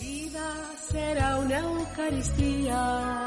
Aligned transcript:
vida 0.00 0.72
será 0.90 1.36
una 1.38 1.58
Eucaristía. 1.58 3.26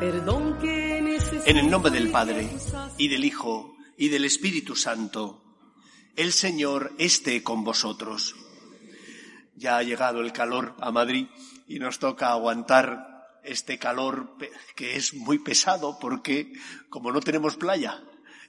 Perdón 0.00 0.58
que 0.60 0.98
En 1.46 1.56
el 1.56 1.70
nombre 1.70 1.90
del 1.90 2.10
Padre, 2.10 2.48
y 2.96 3.08
del 3.08 3.24
Hijo, 3.24 3.76
y 3.96 4.08
del 4.08 4.24
Espíritu 4.24 4.76
Santo, 4.76 5.42
el 6.16 6.32
Señor 6.32 6.92
esté 6.98 7.42
con 7.42 7.64
vosotros. 7.64 8.36
Ya 9.56 9.76
ha 9.76 9.82
llegado 9.82 10.20
el 10.20 10.32
calor 10.32 10.76
a 10.80 10.92
Madrid 10.92 11.26
y 11.66 11.78
nos 11.78 11.98
toca 11.98 12.30
aguantar 12.30 13.40
este 13.42 13.78
calor 13.78 14.36
que 14.76 14.96
es 14.96 15.14
muy 15.14 15.38
pesado 15.38 15.98
porque 15.98 16.52
como 16.90 17.12
no 17.12 17.20
tenemos 17.20 17.56
playa 17.56 18.02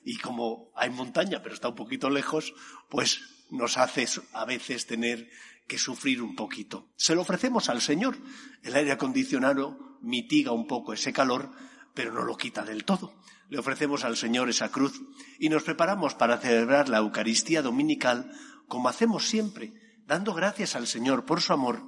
y 0.04 0.18
como 0.18 0.72
hay 0.76 0.90
montaña 0.90 1.42
pero 1.42 1.56
está 1.56 1.70
un 1.70 1.76
poquito 1.76 2.10
lejos, 2.10 2.54
pues 2.90 3.22
nos 3.50 3.78
hace 3.78 4.06
a 4.34 4.46
veces 4.46 4.86
tener 4.86 5.30
que 5.70 5.78
sufrir 5.78 6.22
un 6.22 6.36
poquito. 6.36 6.92
Se 6.98 7.16
lo 7.16 7.22
ofrecemos 7.22 7.70
al 7.70 7.80
Señor. 7.80 8.18
El 8.62 8.76
aire 8.76 8.92
acondicionado 8.92 10.00
mitiga 10.02 10.52
un 10.52 10.68
poco 10.68 10.92
ese 10.92 11.14
calor, 11.14 11.52
pero 11.94 12.12
no 12.12 12.24
lo 12.24 12.36
quita 12.36 12.66
del 12.66 12.84
todo. 12.84 13.14
Le 13.48 13.60
ofrecemos 13.60 14.04
al 14.04 14.18
Señor 14.18 14.50
esa 14.50 14.70
cruz 14.70 15.02
y 15.40 15.48
nos 15.48 15.64
preparamos 15.64 16.16
para 16.16 16.40
celebrar 16.40 16.90
la 16.90 16.98
Eucaristía 16.98 17.62
dominical 17.62 18.32
como 18.68 18.88
hacemos 18.88 19.28
siempre, 19.28 19.74
dando 20.06 20.34
gracias 20.34 20.76
al 20.76 20.88
Señor 20.88 21.26
por 21.26 21.42
su 21.42 21.54
amor, 21.54 21.84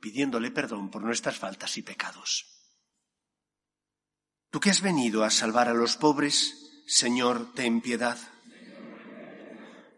pidiéndole 0.00 0.50
perdón 0.50 0.90
por 0.90 1.02
nuestras 1.02 1.36
faltas 1.36 1.78
y 1.78 1.82
pecados. 1.82 2.46
Tú 4.50 4.60
que 4.60 4.70
has 4.70 4.82
venido 4.82 5.24
a 5.24 5.30
salvar 5.30 5.68
a 5.68 5.74
los 5.74 5.96
pobres, 5.96 6.82
Señor, 6.86 7.54
ten 7.54 7.80
piedad. 7.80 8.18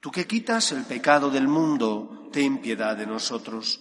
Tú 0.00 0.10
que 0.10 0.26
quitas 0.26 0.72
el 0.72 0.84
pecado 0.84 1.30
del 1.30 1.48
mundo, 1.48 2.28
ten 2.32 2.58
piedad 2.60 2.96
de 2.96 3.06
nosotros. 3.06 3.80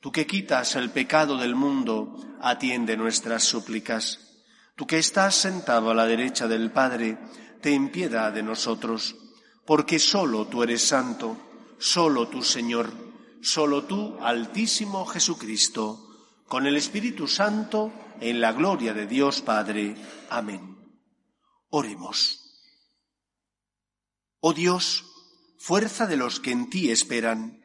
Tú 0.00 0.12
que 0.12 0.26
quitas 0.26 0.76
el 0.76 0.90
pecado 0.90 1.36
del 1.36 1.56
mundo, 1.56 2.16
atiende 2.40 2.96
nuestras 2.96 3.42
súplicas. 3.42 4.20
Tú 4.76 4.86
que 4.86 4.98
estás 4.98 5.34
sentado 5.34 5.90
a 5.90 5.94
la 5.94 6.06
derecha 6.06 6.46
del 6.46 6.70
Padre, 6.70 7.18
ten 7.60 7.90
piedad 7.90 8.32
de 8.32 8.42
nosotros, 8.42 9.16
porque 9.64 9.98
solo 9.98 10.46
tú 10.46 10.62
eres 10.62 10.86
santo, 10.86 11.36
solo 11.78 12.28
tú 12.28 12.42
Señor, 12.42 12.92
solo 13.42 13.84
tú 13.84 14.18
Altísimo 14.20 15.04
Jesucristo, 15.06 16.42
con 16.46 16.66
el 16.66 16.76
Espíritu 16.76 17.26
Santo, 17.26 17.92
en 18.20 18.40
la 18.40 18.52
gloria 18.52 18.94
de 18.94 19.06
Dios 19.06 19.40
Padre. 19.40 19.96
Amén. 20.30 20.76
Oremos. 21.70 22.42
Oh 24.40 24.52
Dios, 24.52 25.05
fuerza 25.66 26.06
de 26.06 26.16
los 26.16 26.38
que 26.38 26.52
en 26.52 26.70
ti 26.70 26.92
esperan, 26.92 27.60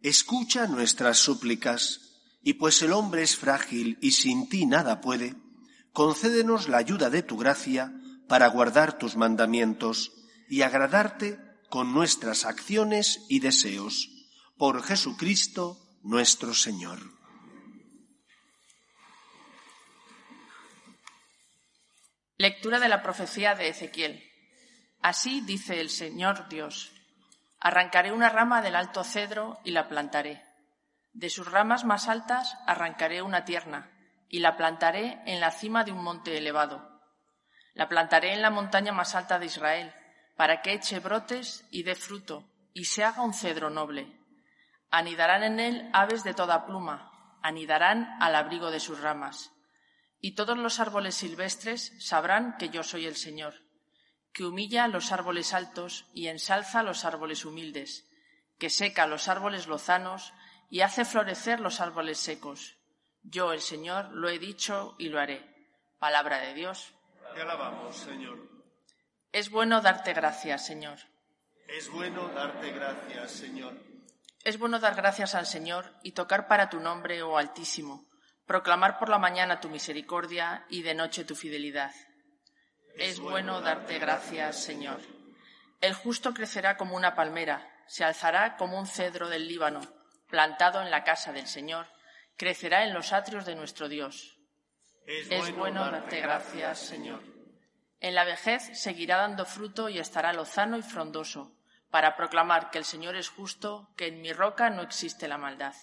escucha 0.00 0.66
nuestras 0.68 1.18
súplicas, 1.18 2.16
y 2.42 2.54
pues 2.54 2.80
el 2.80 2.92
hombre 2.92 3.22
es 3.22 3.36
frágil 3.36 3.98
y 4.00 4.12
sin 4.12 4.48
ti 4.48 4.64
nada 4.64 5.02
puede, 5.02 5.34
concédenos 5.92 6.70
la 6.70 6.78
ayuda 6.78 7.10
de 7.10 7.22
tu 7.22 7.36
gracia 7.36 7.92
para 8.26 8.46
guardar 8.46 8.96
tus 8.96 9.16
mandamientos 9.16 10.14
y 10.48 10.62
agradarte 10.62 11.40
con 11.68 11.92
nuestras 11.92 12.46
acciones 12.46 13.20
y 13.28 13.40
deseos. 13.40 14.08
Por 14.56 14.82
Jesucristo 14.82 15.78
nuestro 16.02 16.54
Señor. 16.54 17.00
Lectura 22.38 22.80
de 22.80 22.88
la 22.88 23.02
profecía 23.02 23.54
de 23.54 23.68
Ezequiel. 23.68 24.24
Así 25.02 25.42
dice 25.42 25.80
el 25.80 25.90
Señor 25.90 26.48
Dios. 26.48 26.92
Arrancaré 27.64 28.10
una 28.10 28.28
rama 28.28 28.60
del 28.60 28.74
alto 28.74 29.04
cedro 29.04 29.60
y 29.62 29.70
la 29.70 29.86
plantaré. 29.86 30.42
De 31.12 31.30
sus 31.30 31.48
ramas 31.48 31.84
más 31.84 32.08
altas 32.08 32.58
arrancaré 32.66 33.22
una 33.22 33.44
tierna 33.44 33.88
y 34.28 34.40
la 34.40 34.56
plantaré 34.56 35.22
en 35.26 35.38
la 35.38 35.52
cima 35.52 35.84
de 35.84 35.92
un 35.92 36.02
monte 36.02 36.36
elevado. 36.36 37.00
La 37.74 37.88
plantaré 37.88 38.32
en 38.32 38.42
la 38.42 38.50
montaña 38.50 38.90
más 38.90 39.14
alta 39.14 39.38
de 39.38 39.46
Israel, 39.46 39.94
para 40.36 40.60
que 40.60 40.72
eche 40.72 40.98
brotes 40.98 41.64
y 41.70 41.84
dé 41.84 41.94
fruto, 41.94 42.50
y 42.72 42.86
se 42.86 43.04
haga 43.04 43.22
un 43.22 43.32
cedro 43.32 43.70
noble. 43.70 44.08
Anidarán 44.90 45.44
en 45.44 45.60
él 45.60 45.88
aves 45.92 46.24
de 46.24 46.34
toda 46.34 46.66
pluma, 46.66 47.38
anidarán 47.44 48.16
al 48.20 48.34
abrigo 48.34 48.72
de 48.72 48.80
sus 48.80 49.00
ramas. 49.00 49.52
Y 50.20 50.34
todos 50.34 50.58
los 50.58 50.80
árboles 50.80 51.14
silvestres 51.14 51.94
sabrán 52.04 52.56
que 52.58 52.70
yo 52.70 52.82
soy 52.82 53.06
el 53.06 53.14
Señor 53.14 53.54
que 54.32 54.44
humilla 54.44 54.88
los 54.88 55.12
árboles 55.12 55.52
altos 55.52 56.06
y 56.14 56.28
ensalza 56.28 56.82
los 56.82 57.04
árboles 57.04 57.44
humildes, 57.44 58.08
que 58.58 58.70
seca 58.70 59.06
los 59.06 59.28
árboles 59.28 59.66
lozanos 59.66 60.32
y 60.70 60.80
hace 60.80 61.04
florecer 61.04 61.60
los 61.60 61.80
árboles 61.80 62.18
secos. 62.18 62.78
Yo, 63.22 63.52
el 63.52 63.60
Señor, 63.60 64.10
lo 64.12 64.28
he 64.28 64.38
dicho 64.38 64.96
y 64.98 65.08
lo 65.08 65.20
haré. 65.20 65.44
Palabra 65.98 66.38
de 66.38 66.54
Dios. 66.54 66.94
Te 67.34 67.42
alabamos, 67.42 67.96
Señor. 67.96 68.38
Es 69.30 69.50
bueno 69.50 69.80
darte 69.80 70.12
gracias, 70.12 70.66
Señor. 70.66 70.98
Es 71.68 71.90
bueno 71.90 72.28
darte 72.28 72.72
gracias, 72.72 73.30
Señor. 73.30 73.74
Es 74.44 74.58
bueno 74.58 74.80
dar 74.80 74.94
gracias 74.94 75.34
al 75.34 75.46
Señor 75.46 75.94
y 76.02 76.12
tocar 76.12 76.48
para 76.48 76.68
tu 76.68 76.80
nombre, 76.80 77.22
oh 77.22 77.38
Altísimo, 77.38 78.06
proclamar 78.46 78.98
por 78.98 79.08
la 79.08 79.18
mañana 79.18 79.60
tu 79.60 79.68
misericordia 79.68 80.66
y 80.68 80.82
de 80.82 80.94
noche 80.94 81.24
tu 81.24 81.36
fidelidad 81.36 81.92
es 82.96 83.20
bueno 83.20 83.60
darte 83.60 83.98
gracias, 83.98 84.62
Señor. 84.62 85.00
El 85.80 85.94
justo 85.94 86.32
crecerá 86.32 86.76
como 86.76 86.96
una 86.96 87.14
palmera, 87.14 87.68
se 87.86 88.04
alzará 88.04 88.56
como 88.56 88.78
un 88.78 88.86
cedro 88.86 89.28
del 89.28 89.48
Líbano, 89.48 89.80
plantado 90.28 90.80
en 90.80 90.90
la 90.90 91.04
casa 91.04 91.32
del 91.32 91.46
Señor, 91.46 91.86
crecerá 92.36 92.84
en 92.84 92.94
los 92.94 93.12
atrios 93.12 93.44
de 93.44 93.54
nuestro 93.54 93.88
Dios. 93.88 94.38
Es, 95.06 95.54
bueno, 95.56 95.84
darte 95.84 96.20
gracias, 96.20 96.78
Señor. 96.78 97.20
En 98.00 98.14
la 98.14 98.24
vejez 98.24 98.78
seguirá 98.80 99.16
dando 99.16 99.44
fruto 99.44 99.88
y 99.88 99.98
estará 99.98 100.32
lozano 100.32 100.76
y 100.76 100.82
frondoso, 100.82 101.56
para 101.90 102.16
proclamar 102.16 102.70
que 102.70 102.78
el 102.78 102.84
Señor 102.84 103.16
es 103.16 103.28
justo, 103.28 103.90
que 103.96 104.06
en 104.06 104.22
mi 104.22 104.32
roca 104.32 104.70
no 104.70 104.82
existe 104.82 105.28
la 105.28 105.38
maldad. 105.38 105.74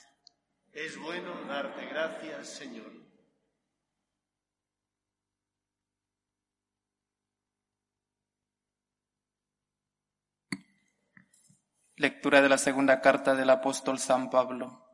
Es 0.74 0.98
bueno 0.98 1.34
darte 1.46 1.86
gracias, 1.86 2.50
Señor. 2.50 3.09
Lectura 12.00 12.42
de 12.42 12.48
la 12.48 12.58
segunda 12.58 13.02
carta 13.02 13.36
del 13.36 13.50
apóstol 13.50 14.00
San 14.00 14.30
Pablo. 14.30 14.88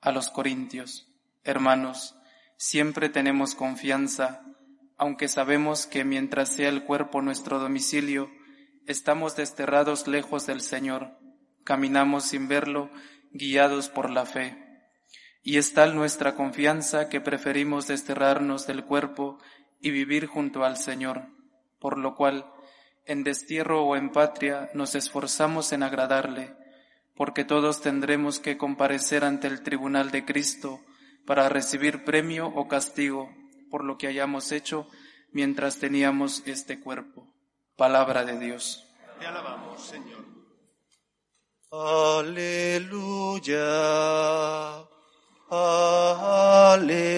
A 0.00 0.12
los 0.12 0.30
Corintios. 0.30 1.08
Hermanos, 1.42 2.14
siempre 2.56 3.08
tenemos 3.08 3.56
confianza, 3.56 4.44
aunque 4.96 5.26
sabemos 5.26 5.88
que 5.88 6.04
mientras 6.04 6.50
sea 6.50 6.68
el 6.68 6.84
cuerpo 6.84 7.20
nuestro 7.20 7.58
domicilio, 7.58 8.30
estamos 8.86 9.34
desterrados 9.34 10.06
lejos 10.06 10.46
del 10.46 10.60
Señor, 10.60 11.18
caminamos 11.64 12.26
sin 12.26 12.46
verlo, 12.46 12.90
guiados 13.32 13.88
por 13.88 14.08
la 14.08 14.24
fe. 14.24 14.56
Y 15.42 15.58
es 15.58 15.72
tal 15.74 15.96
nuestra 15.96 16.36
confianza 16.36 17.08
que 17.08 17.20
preferimos 17.20 17.88
desterrarnos 17.88 18.68
del 18.68 18.84
cuerpo 18.84 19.38
y 19.80 19.90
vivir 19.90 20.26
junto 20.26 20.64
al 20.64 20.76
Señor, 20.76 21.26
por 21.80 21.98
lo 21.98 22.14
cual, 22.14 22.46
en 23.10 23.24
destierro 23.24 23.82
o 23.82 23.96
en 23.96 24.12
patria, 24.12 24.70
nos 24.72 24.94
esforzamos 24.94 25.72
en 25.72 25.82
agradarle, 25.82 26.54
porque 27.16 27.44
todos 27.44 27.80
tendremos 27.80 28.38
que 28.38 28.56
comparecer 28.56 29.24
ante 29.24 29.48
el 29.48 29.64
tribunal 29.64 30.12
de 30.12 30.24
Cristo 30.24 30.80
para 31.26 31.48
recibir 31.48 32.04
premio 32.04 32.46
o 32.46 32.68
castigo 32.68 33.28
por 33.68 33.82
lo 33.82 33.98
que 33.98 34.06
hayamos 34.06 34.52
hecho 34.52 34.86
mientras 35.32 35.78
teníamos 35.78 36.44
este 36.46 36.78
cuerpo. 36.78 37.26
Palabra 37.76 38.24
de 38.24 38.38
Dios. 38.38 38.86
Te 39.18 39.26
alabamos, 39.26 39.82
Señor. 39.82 40.24
Aleluya. 41.72 43.58
Aleluya. 45.50 47.10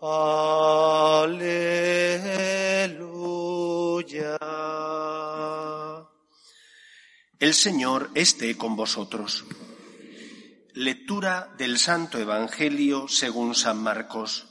Aleluya. 0.00 0.67
El 7.40 7.54
Señor 7.54 8.10
esté 8.16 8.56
con 8.56 8.74
vosotros. 8.74 9.44
Lectura 10.72 11.54
del 11.56 11.78
Santo 11.78 12.18
Evangelio 12.18 13.06
según 13.06 13.54
San 13.54 13.80
Marcos. 13.80 14.48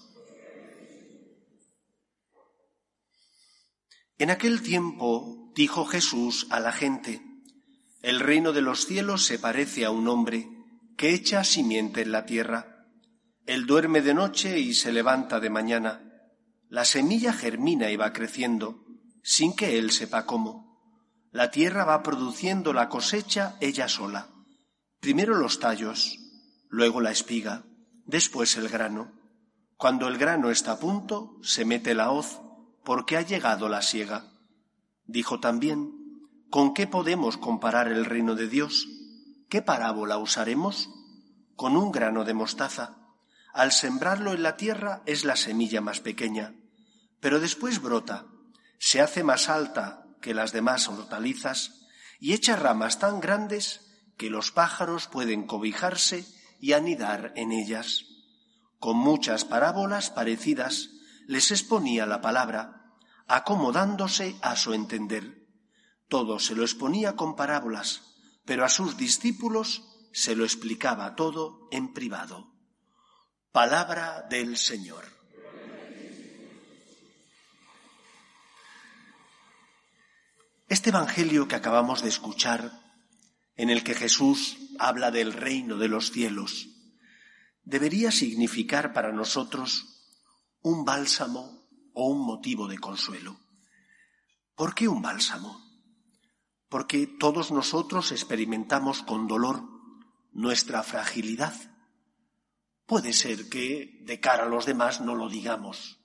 En 4.17 4.29
aquel 4.29 4.61
tiempo 4.61 5.51
dijo 5.53 5.83
Jesús 5.83 6.47
a 6.49 6.61
la 6.61 6.71
gente, 6.71 7.21
El 8.01 8.21
reino 8.21 8.53
de 8.53 8.61
los 8.61 8.85
cielos 8.85 9.25
se 9.25 9.37
parece 9.37 9.83
a 9.83 9.91
un 9.91 10.07
hombre 10.07 10.47
que 10.95 11.13
echa 11.13 11.43
simiente 11.43 12.03
en 12.03 12.13
la 12.13 12.25
tierra. 12.25 12.87
Él 13.45 13.65
duerme 13.65 14.01
de 14.01 14.13
noche 14.13 14.61
y 14.61 14.73
se 14.73 14.93
levanta 14.93 15.41
de 15.41 15.49
mañana. 15.49 16.09
La 16.69 16.85
semilla 16.85 17.33
germina 17.33 17.91
y 17.91 17.97
va 17.97 18.13
creciendo, 18.13 18.85
sin 19.23 19.53
que 19.57 19.77
él 19.77 19.91
sepa 19.91 20.25
cómo. 20.25 20.66
La 21.37 21.51
tierra 21.51 21.85
va 21.85 22.01
produciendo 22.01 22.73
la 22.73 22.89
cosecha 22.89 23.57
ella 23.59 23.87
sola. 23.87 24.29
Primero 24.99 25.35
los 25.35 25.59
tallos, 25.59 26.17
luego 26.67 26.99
la 26.99 27.11
espiga, 27.11 27.63
después 28.07 28.57
el 28.57 28.69
grano. 28.69 29.11
Cuando 29.75 30.07
el 30.07 30.17
grano 30.17 30.49
está 30.49 30.71
a 30.71 30.79
punto, 30.79 31.37
se 31.43 31.63
mete 31.63 31.93
la 31.93 32.09
hoz, 32.09 32.41
porque 32.83 33.17
ha 33.17 33.21
llegado 33.21 33.69
la 33.69 33.83
siega. 33.83 34.33
Dijo 35.05 35.39
también, 35.39 35.93
¿con 36.49 36.73
qué 36.73 36.87
podemos 36.87 37.37
comparar 37.37 37.87
el 37.89 38.05
reino 38.05 38.33
de 38.33 38.47
Dios? 38.47 38.87
¿Qué 39.47 39.61
parábola 39.61 40.17
usaremos? 40.17 40.89
Con 41.55 41.77
un 41.77 41.91
grano 41.91 42.23
de 42.23 42.33
mostaza. 42.33 42.97
Al 43.53 43.73
sembrarlo 43.73 44.33
en 44.33 44.41
la 44.41 44.57
tierra 44.57 45.03
es 45.05 45.23
la 45.23 45.35
semilla 45.35 45.81
más 45.81 45.99
pequeña, 45.99 46.55
pero 47.19 47.39
después 47.39 47.79
brota, 47.79 48.25
se 48.79 49.01
hace 49.01 49.23
más 49.23 49.49
alta 49.49 50.06
que 50.21 50.33
las 50.33 50.51
demás 50.51 50.87
hortalizas 50.87 51.87
y 52.19 52.33
echa 52.33 52.55
ramas 52.55 52.99
tan 52.99 53.19
grandes 53.19 53.81
que 54.17 54.29
los 54.29 54.51
pájaros 54.51 55.07
pueden 55.07 55.45
cobijarse 55.45 56.25
y 56.59 56.73
anidar 56.73 57.33
en 57.35 57.51
ellas. 57.51 58.05
Con 58.79 58.97
muchas 58.97 59.45
parábolas 59.45 60.09
parecidas 60.09 60.89
les 61.27 61.51
exponía 61.51 62.05
la 62.05 62.21
palabra, 62.21 62.95
acomodándose 63.27 64.37
a 64.41 64.55
su 64.55 64.73
entender. 64.73 65.47
Todo 66.07 66.39
se 66.39 66.55
lo 66.55 66.63
exponía 66.63 67.15
con 67.15 67.35
parábolas, 67.35 68.01
pero 68.45 68.63
a 68.65 68.69
sus 68.69 68.97
discípulos 68.97 69.83
se 70.13 70.35
lo 70.35 70.45
explicaba 70.45 71.15
todo 71.15 71.67
en 71.71 71.93
privado. 71.93 72.53
Palabra 73.51 74.25
del 74.29 74.57
Señor. 74.57 75.16
Este 80.69 80.89
Evangelio 80.89 81.47
que 81.47 81.55
acabamos 81.55 82.01
de 82.01 82.09
escuchar, 82.09 82.83
en 83.55 83.69
el 83.69 83.85
que 83.85 83.93
Jesús 83.93 84.57
habla 84.79 85.11
del 85.11 85.31
reino 85.31 85.77
de 85.77 85.87
los 85.87 86.11
cielos, 86.11 86.67
debería 87.63 88.11
significar 88.11 88.91
para 88.91 89.13
nosotros 89.13 89.85
un 90.61 90.83
bálsamo 90.83 91.69
o 91.93 92.09
un 92.09 92.25
motivo 92.25 92.67
de 92.67 92.79
consuelo. 92.79 93.39
¿Por 94.55 94.75
qué 94.75 94.89
un 94.89 95.01
bálsamo? 95.01 95.57
Porque 96.67 97.07
todos 97.07 97.49
nosotros 97.51 98.11
experimentamos 98.11 99.03
con 99.03 99.25
dolor 99.25 99.63
nuestra 100.33 100.83
fragilidad. 100.83 101.55
Puede 102.85 103.13
ser 103.13 103.47
que 103.47 104.01
de 104.03 104.19
cara 104.19 104.43
a 104.43 104.49
los 104.49 104.65
demás 104.65 104.99
no 104.99 105.15
lo 105.15 105.29
digamos 105.29 105.99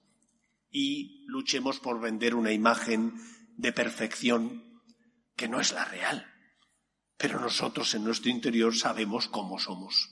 y 0.71 1.25
luchemos 1.27 1.81
por 1.81 2.01
vender 2.01 2.37
una 2.37 2.53
imagen 2.53 3.15
de 3.57 3.73
perfección 3.73 4.83
que 5.37 5.49
no 5.49 5.61
es 5.61 5.73
la 5.73 5.85
real. 5.85 6.27
Pero 7.17 7.41
nosotros 7.41 7.95
en 7.95 8.05
nuestro 8.05 8.31
interior 8.31 8.77
sabemos 8.77 9.29
cómo 9.29 9.59
somos, 9.59 10.11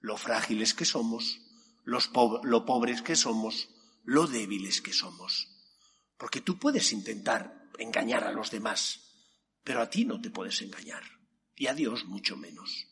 lo 0.00 0.16
frágiles 0.16 0.74
que 0.74 0.84
somos, 0.84 1.40
los 1.84 2.10
lo 2.42 2.64
pobres 2.66 3.02
que 3.02 3.16
somos, 3.16 3.68
lo 4.04 4.26
débiles 4.26 4.80
que 4.82 4.92
somos. 4.92 5.48
Porque 6.16 6.40
tú 6.40 6.58
puedes 6.58 6.92
intentar 6.92 7.68
engañar 7.78 8.24
a 8.24 8.32
los 8.32 8.50
demás, 8.50 9.00
pero 9.64 9.80
a 9.80 9.90
ti 9.90 10.04
no 10.04 10.20
te 10.20 10.30
puedes 10.30 10.60
engañar, 10.62 11.02
y 11.54 11.66
a 11.66 11.74
Dios 11.74 12.04
mucho 12.04 12.36
menos. 12.36 12.86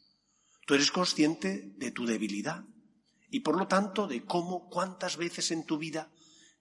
Tú 0.66 0.74
eres 0.74 0.90
consciente 0.90 1.74
de 1.76 1.90
tu 1.90 2.06
debilidad 2.06 2.64
y 3.30 3.40
por 3.40 3.58
lo 3.58 3.66
tanto 3.66 4.06
de 4.06 4.24
cómo, 4.24 4.68
cuántas 4.68 5.16
veces 5.16 5.50
en 5.50 5.66
tu 5.66 5.76
vida 5.76 6.12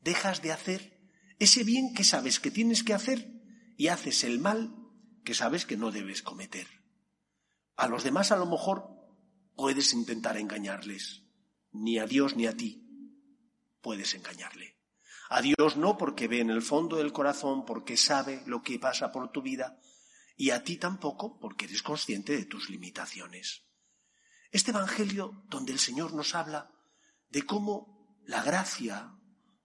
dejas 0.01 0.41
de 0.41 0.51
hacer 0.51 1.02
ese 1.39 1.63
bien 1.63 1.93
que 1.93 2.03
sabes 2.03 2.39
que 2.39 2.51
tienes 2.51 2.83
que 2.83 2.93
hacer 2.93 3.31
y 3.77 3.87
haces 3.87 4.23
el 4.23 4.39
mal 4.39 4.75
que 5.23 5.33
sabes 5.33 5.65
que 5.65 5.77
no 5.77 5.91
debes 5.91 6.21
cometer. 6.21 6.67
A 7.75 7.87
los 7.87 8.03
demás 8.03 8.31
a 8.31 8.37
lo 8.37 8.45
mejor 8.45 8.89
puedes 9.55 9.93
intentar 9.93 10.37
engañarles, 10.37 11.23
ni 11.71 11.97
a 11.97 12.05
Dios 12.05 12.35
ni 12.35 12.45
a 12.45 12.55
ti 12.55 12.83
puedes 13.81 14.13
engañarle. 14.15 14.77
A 15.29 15.41
Dios 15.41 15.77
no 15.77 15.97
porque 15.97 16.27
ve 16.27 16.39
en 16.39 16.49
el 16.49 16.61
fondo 16.61 16.97
del 16.97 17.11
corazón, 17.11 17.65
porque 17.65 17.97
sabe 17.97 18.43
lo 18.45 18.61
que 18.61 18.79
pasa 18.79 19.11
por 19.11 19.31
tu 19.31 19.41
vida, 19.41 19.79
y 20.35 20.51
a 20.51 20.63
ti 20.63 20.77
tampoco 20.77 21.39
porque 21.39 21.65
eres 21.65 21.83
consciente 21.83 22.35
de 22.35 22.45
tus 22.45 22.69
limitaciones. 22.69 23.65
Este 24.51 24.71
Evangelio 24.71 25.43
donde 25.47 25.71
el 25.71 25.79
Señor 25.79 26.13
nos 26.13 26.35
habla 26.35 26.71
de 27.29 27.43
cómo 27.43 28.19
la 28.25 28.43
gracia 28.43 29.15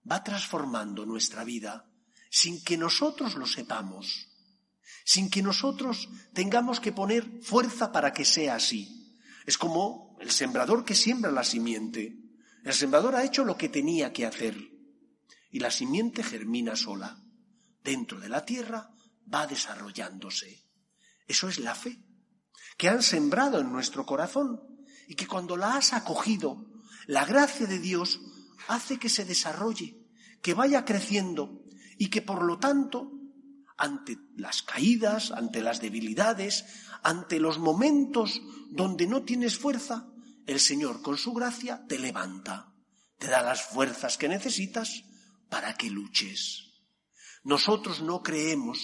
va 0.09 0.23
transformando 0.23 1.05
nuestra 1.05 1.43
vida 1.43 1.85
sin 2.29 2.63
que 2.63 2.77
nosotros 2.77 3.35
lo 3.35 3.45
sepamos, 3.45 4.27
sin 5.03 5.29
que 5.29 5.41
nosotros 5.41 6.09
tengamos 6.33 6.79
que 6.79 6.91
poner 6.91 7.41
fuerza 7.41 7.91
para 7.91 8.13
que 8.13 8.25
sea 8.25 8.55
así. 8.55 9.17
Es 9.45 9.57
como 9.57 10.17
el 10.19 10.31
sembrador 10.31 10.85
que 10.85 10.95
siembra 10.95 11.31
la 11.31 11.43
simiente. 11.43 12.17
El 12.63 12.73
sembrador 12.73 13.15
ha 13.15 13.23
hecho 13.23 13.43
lo 13.43 13.57
que 13.57 13.69
tenía 13.69 14.13
que 14.13 14.25
hacer 14.25 14.57
y 15.51 15.59
la 15.59 15.71
simiente 15.71 16.23
germina 16.23 16.75
sola. 16.75 17.19
Dentro 17.83 18.19
de 18.19 18.29
la 18.29 18.45
tierra 18.45 18.91
va 19.33 19.47
desarrollándose. 19.47 20.65
Eso 21.27 21.47
es 21.47 21.59
la 21.59 21.73
fe, 21.73 22.03
que 22.77 22.89
han 22.89 23.01
sembrado 23.01 23.59
en 23.59 23.71
nuestro 23.71 24.05
corazón 24.05 24.61
y 25.07 25.15
que 25.15 25.27
cuando 25.27 25.57
la 25.57 25.75
has 25.75 25.93
acogido, 25.93 26.67
la 27.07 27.25
gracia 27.25 27.65
de 27.65 27.79
Dios 27.79 28.19
hace 28.67 28.99
que 28.99 29.09
se 29.09 29.25
desarrolle, 29.25 29.98
que 30.41 30.53
vaya 30.53 30.85
creciendo 30.85 31.63
y 31.97 32.09
que 32.09 32.21
por 32.21 32.43
lo 32.43 32.59
tanto, 32.59 33.11
ante 33.77 34.17
las 34.35 34.61
caídas, 34.61 35.31
ante 35.31 35.61
las 35.61 35.81
debilidades, 35.81 36.65
ante 37.03 37.39
los 37.39 37.59
momentos 37.59 38.41
donde 38.69 39.07
no 39.07 39.23
tienes 39.23 39.57
fuerza, 39.57 40.07
el 40.45 40.59
Señor 40.59 41.01
con 41.01 41.17
su 41.17 41.33
gracia 41.33 41.85
te 41.87 41.99
levanta, 41.99 42.73
te 43.17 43.27
da 43.27 43.41
las 43.41 43.63
fuerzas 43.63 44.17
que 44.17 44.27
necesitas 44.27 45.03
para 45.49 45.75
que 45.75 45.89
luches. 45.89 46.65
Nosotros 47.43 48.01
no 48.01 48.21
creemos 48.21 48.79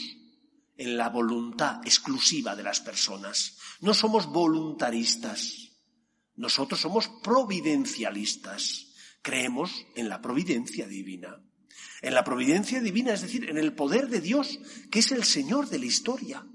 en 0.77 0.97
la 0.97 1.09
voluntad 1.09 1.81
exclusiva 1.85 2.55
de 2.55 2.63
las 2.63 2.81
personas, 2.81 3.57
no 3.81 3.93
somos 3.93 4.27
voluntaristas, 4.27 5.75
nosotros 6.35 6.79
somos 6.81 7.07
providencialistas. 7.23 8.87
Creemos 9.21 9.85
en 9.95 10.09
la 10.09 10.21
providencia 10.21 10.87
divina. 10.87 11.41
En 12.05 12.13
la 12.13 12.23
providencia 12.23 12.79
divina, 12.81 13.13
es 13.13 13.23
decir, 13.23 13.49
en 13.49 13.57
el 13.57 13.73
poder 13.73 14.09
de 14.09 14.21
Dios, 14.21 14.59
que 14.91 14.99
es 14.99 15.11
el 15.11 15.23
Señor 15.23 15.69
de 15.69 15.79
la 15.79 15.87
historia 15.87 16.45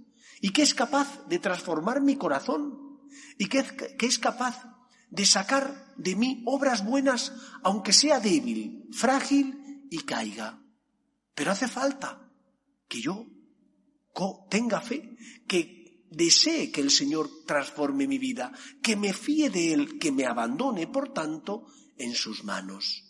y 0.41 0.51
que 0.51 0.63
es 0.63 0.75
capaz 0.75 1.27
de 1.27 1.41
transformar 1.41 2.01
mi 2.01 2.15
corazón 2.15 3.01
y 3.37 3.47
que, 3.47 3.65
es 3.99 4.19
capaz 4.21 4.63
de 5.11 5.27
sacar 5.27 5.93
de 5.97 6.15
mí 6.15 6.45
obras 6.47 6.85
buenas, 6.85 7.33
aunque 7.65 7.93
sea 7.93 8.21
débil, 8.21 8.87
frágil 8.93 9.89
y 9.91 9.99
caiga. 10.05 10.63
Pero 11.35 11.51
hace 11.51 11.67
falta 11.67 12.31
que 12.87 13.01
yo 13.01 13.27
tenga 14.49 14.81
fe, 14.81 15.17
que 15.49 16.05
desee 16.13 16.71
que 16.71 16.81
el 16.81 16.93
Señor 16.93 17.29
transforme 17.45 18.07
mi 18.07 18.19
vida, 18.19 18.53
que 18.81 18.95
me 18.95 19.13
fíe 19.13 19.51
de 19.51 19.73
Él, 19.73 19.99
que 19.99 20.13
me 20.13 20.27
abandone, 20.27 20.87
por 20.87 21.13
tanto, 21.13 21.67
en 21.97 22.15
sus 22.15 22.45
manos. 22.45 23.03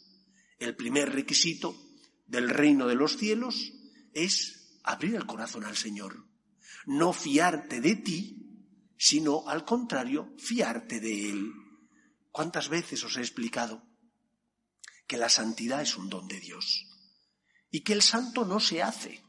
El 0.58 0.74
primer 0.74 1.12
requisito 1.12 1.89
del 2.30 2.48
reino 2.48 2.86
de 2.86 2.94
los 2.94 3.16
cielos 3.16 3.72
es 4.14 4.80
abrir 4.82 5.16
el 5.16 5.26
corazón 5.26 5.64
al 5.64 5.76
Señor. 5.76 6.26
No 6.86 7.12
fiarte 7.12 7.80
de 7.80 7.96
ti, 7.96 8.94
sino 8.96 9.48
al 9.48 9.64
contrario, 9.64 10.34
fiarte 10.38 11.00
de 11.00 11.30
Él. 11.30 11.52
¿Cuántas 12.30 12.68
veces 12.68 13.04
os 13.04 13.16
he 13.16 13.20
explicado 13.20 13.82
que 15.06 15.18
la 15.18 15.28
santidad 15.28 15.82
es 15.82 15.96
un 15.96 16.08
don 16.08 16.28
de 16.28 16.40
Dios? 16.40 16.86
y 17.70 17.80
que 17.80 17.92
el 17.92 18.02
santo 18.02 18.44
no 18.44 18.60
se 18.60 18.82
hace, 18.82 19.22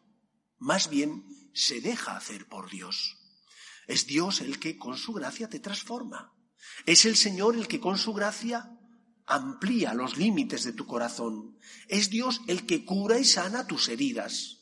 más 0.57 0.89
bien 0.89 1.25
se 1.53 1.81
deja 1.81 2.17
hacer 2.17 2.47
por 2.47 2.69
Dios. 2.69 3.17
Es 3.87 4.07
Dios 4.07 4.41
el 4.41 4.59
que 4.59 4.77
con 4.77 4.97
su 4.97 5.13
gracia 5.13 5.49
te 5.49 5.59
transforma. 5.59 6.33
Es 6.85 7.05
el 7.05 7.15
Señor 7.15 7.55
el 7.55 7.67
que 7.67 7.79
con 7.79 7.97
su 7.97 8.13
gracia 8.13 8.71
amplía 9.31 9.93
los 9.93 10.17
límites 10.17 10.65
de 10.65 10.73
tu 10.73 10.85
corazón. 10.85 11.57
Es 11.87 12.09
Dios 12.09 12.41
el 12.47 12.65
que 12.65 12.83
cura 12.83 13.17
y 13.17 13.23
sana 13.23 13.65
tus 13.65 13.87
heridas. 13.87 14.59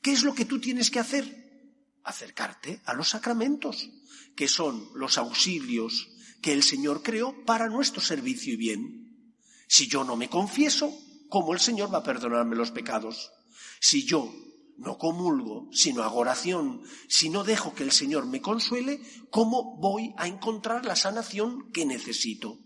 ¿Qué 0.00 0.12
es 0.12 0.22
lo 0.22 0.34
que 0.34 0.44
tú 0.44 0.60
tienes 0.60 0.90
que 0.90 1.00
hacer? 1.00 1.72
Acercarte 2.04 2.80
a 2.84 2.94
los 2.94 3.08
sacramentos, 3.08 3.90
que 4.36 4.46
son 4.46 4.88
los 4.94 5.18
auxilios 5.18 6.10
que 6.40 6.52
el 6.52 6.62
Señor 6.62 7.02
creó 7.02 7.44
para 7.44 7.68
nuestro 7.68 8.00
servicio 8.00 8.52
y 8.52 8.56
bien. 8.56 9.26
Si 9.66 9.88
yo 9.88 10.04
no 10.04 10.14
me 10.16 10.28
confieso, 10.28 10.96
¿cómo 11.28 11.52
el 11.52 11.58
Señor 11.58 11.92
va 11.92 11.98
a 11.98 12.04
perdonarme 12.04 12.54
los 12.54 12.70
pecados? 12.70 13.32
Si 13.80 14.04
yo 14.04 14.32
no 14.76 14.96
comulgo, 14.96 15.68
sino 15.72 16.04
hago 16.04 16.18
oración, 16.18 16.82
si 17.08 17.30
no 17.30 17.42
dejo 17.42 17.74
que 17.74 17.82
el 17.82 17.90
Señor 17.90 18.26
me 18.26 18.40
consuele, 18.40 19.00
¿cómo 19.30 19.76
voy 19.78 20.14
a 20.18 20.28
encontrar 20.28 20.84
la 20.84 20.94
sanación 20.94 21.72
que 21.72 21.84
necesito? 21.84 22.63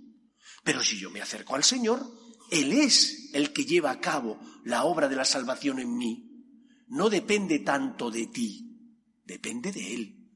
Pero 0.69 0.85
si 0.85 0.99
yo 0.99 1.09
me 1.09 1.23
acerco 1.23 1.55
al 1.55 1.65
Señor, 1.65 2.07
Él 2.51 2.75
es 2.75 3.31
el 3.33 3.55
que 3.55 3.65
lleva 3.65 3.91
a 3.91 4.01
cabo 4.01 4.39
la 4.65 4.85
obra 4.85 5.09
de 5.09 5.17
la 5.17 5.25
salvación 5.25 5.79
en 5.79 5.97
mí. 5.97 6.45
No 6.89 7.09
depende 7.09 7.61
tanto 7.61 8.11
de 8.11 8.27
ti, 8.27 8.79
depende 9.25 9.73
de 9.73 9.95
Él. 9.95 10.31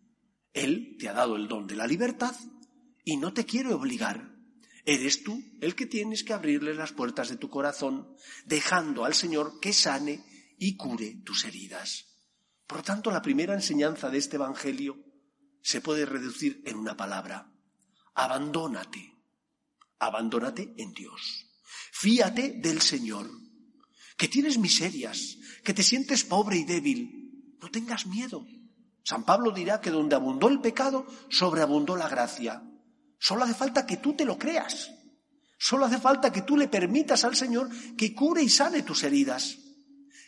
Él 0.54 0.96
te 0.98 1.10
ha 1.10 1.12
dado 1.12 1.36
el 1.36 1.48
don 1.48 1.66
de 1.66 1.76
la 1.76 1.86
libertad 1.86 2.34
y 3.04 3.18
no 3.18 3.34
te 3.34 3.44
quiere 3.44 3.74
obligar. 3.74 4.34
Eres 4.86 5.22
tú 5.22 5.38
el 5.60 5.74
que 5.74 5.84
tienes 5.84 6.24
que 6.24 6.32
abrirle 6.32 6.72
las 6.72 6.92
puertas 6.92 7.28
de 7.28 7.36
tu 7.36 7.50
corazón, 7.50 8.16
dejando 8.46 9.04
al 9.04 9.12
Señor 9.12 9.60
que 9.60 9.74
sane 9.74 10.24
y 10.56 10.78
cure 10.78 11.20
tus 11.26 11.44
heridas. 11.44 12.06
Por 12.66 12.78
lo 12.78 12.84
tanto, 12.84 13.10
la 13.10 13.20
primera 13.20 13.52
enseñanza 13.52 14.08
de 14.08 14.16
este 14.16 14.36
Evangelio 14.36 14.96
se 15.60 15.82
puede 15.82 16.06
reducir 16.06 16.62
en 16.64 16.78
una 16.78 16.96
palabra. 16.96 17.52
Abandónate. 18.14 19.11
Abandónate 20.02 20.74
en 20.78 20.92
Dios. 20.92 21.46
Fíate 21.92 22.54
del 22.58 22.82
Señor. 22.82 23.30
Que 24.16 24.26
tienes 24.26 24.58
miserias, 24.58 25.38
que 25.62 25.72
te 25.72 25.84
sientes 25.84 26.24
pobre 26.24 26.56
y 26.56 26.64
débil. 26.64 27.54
No 27.60 27.70
tengas 27.70 28.06
miedo. 28.06 28.44
San 29.04 29.24
Pablo 29.24 29.52
dirá 29.52 29.80
que 29.80 29.90
donde 29.90 30.16
abundó 30.16 30.48
el 30.48 30.60
pecado, 30.60 31.06
sobreabundó 31.28 31.96
la 31.96 32.08
gracia. 32.08 32.64
Solo 33.20 33.44
hace 33.44 33.54
falta 33.54 33.86
que 33.86 33.98
tú 33.98 34.14
te 34.14 34.24
lo 34.24 34.36
creas. 34.36 34.90
Solo 35.56 35.84
hace 35.84 35.98
falta 35.98 36.32
que 36.32 36.42
tú 36.42 36.56
le 36.56 36.66
permitas 36.66 37.22
al 37.22 37.36
Señor 37.36 37.70
que 37.96 38.12
cure 38.12 38.42
y 38.42 38.48
sane 38.48 38.82
tus 38.82 39.04
heridas. 39.04 39.56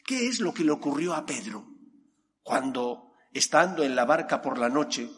¿Qué 0.07 0.29
es 0.29 0.39
lo 0.39 0.55
que 0.55 0.63
le 0.63 0.71
ocurrió 0.71 1.15
a 1.15 1.27
Pedro 1.27 1.67
cuando, 2.45 3.11
estando 3.33 3.83
en 3.83 3.97
la 3.97 4.05
barca 4.05 4.41
por 4.41 4.57
la 4.57 4.69
noche, 4.69 5.11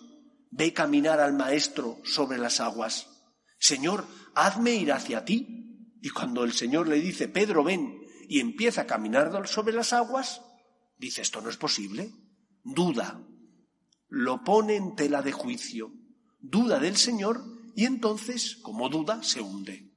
ve 0.50 0.72
caminar 0.72 1.20
al 1.20 1.34
Maestro 1.34 1.98
sobre 2.04 2.38
las 2.38 2.60
aguas? 2.60 3.08
Señor, 3.58 4.06
hazme 4.36 4.74
ir 4.74 4.92
hacia 4.92 5.24
ti. 5.24 5.98
Y 6.00 6.10
cuando 6.10 6.44
el 6.44 6.52
Señor 6.52 6.86
le 6.86 7.00
dice, 7.00 7.26
Pedro, 7.26 7.64
ven, 7.64 8.00
y 8.28 8.40
empieza 8.40 8.82
a 8.82 8.86
caminar 8.86 9.48
sobre 9.48 9.72
las 9.74 9.92
aguas, 9.92 10.42
dice, 10.98 11.22
esto 11.22 11.40
no 11.40 11.50
es 11.50 11.56
posible. 11.56 12.12
Duda. 12.62 13.20
Lo 14.08 14.44
pone 14.44 14.76
en 14.76 14.94
tela 14.94 15.22
de 15.22 15.32
juicio. 15.32 15.92
Duda 16.38 16.78
del 16.78 16.96
Señor 16.96 17.42
y 17.74 17.84
entonces, 17.84 18.56
como 18.56 18.88
duda, 18.88 19.22
se 19.22 19.40
hunde. 19.40 19.92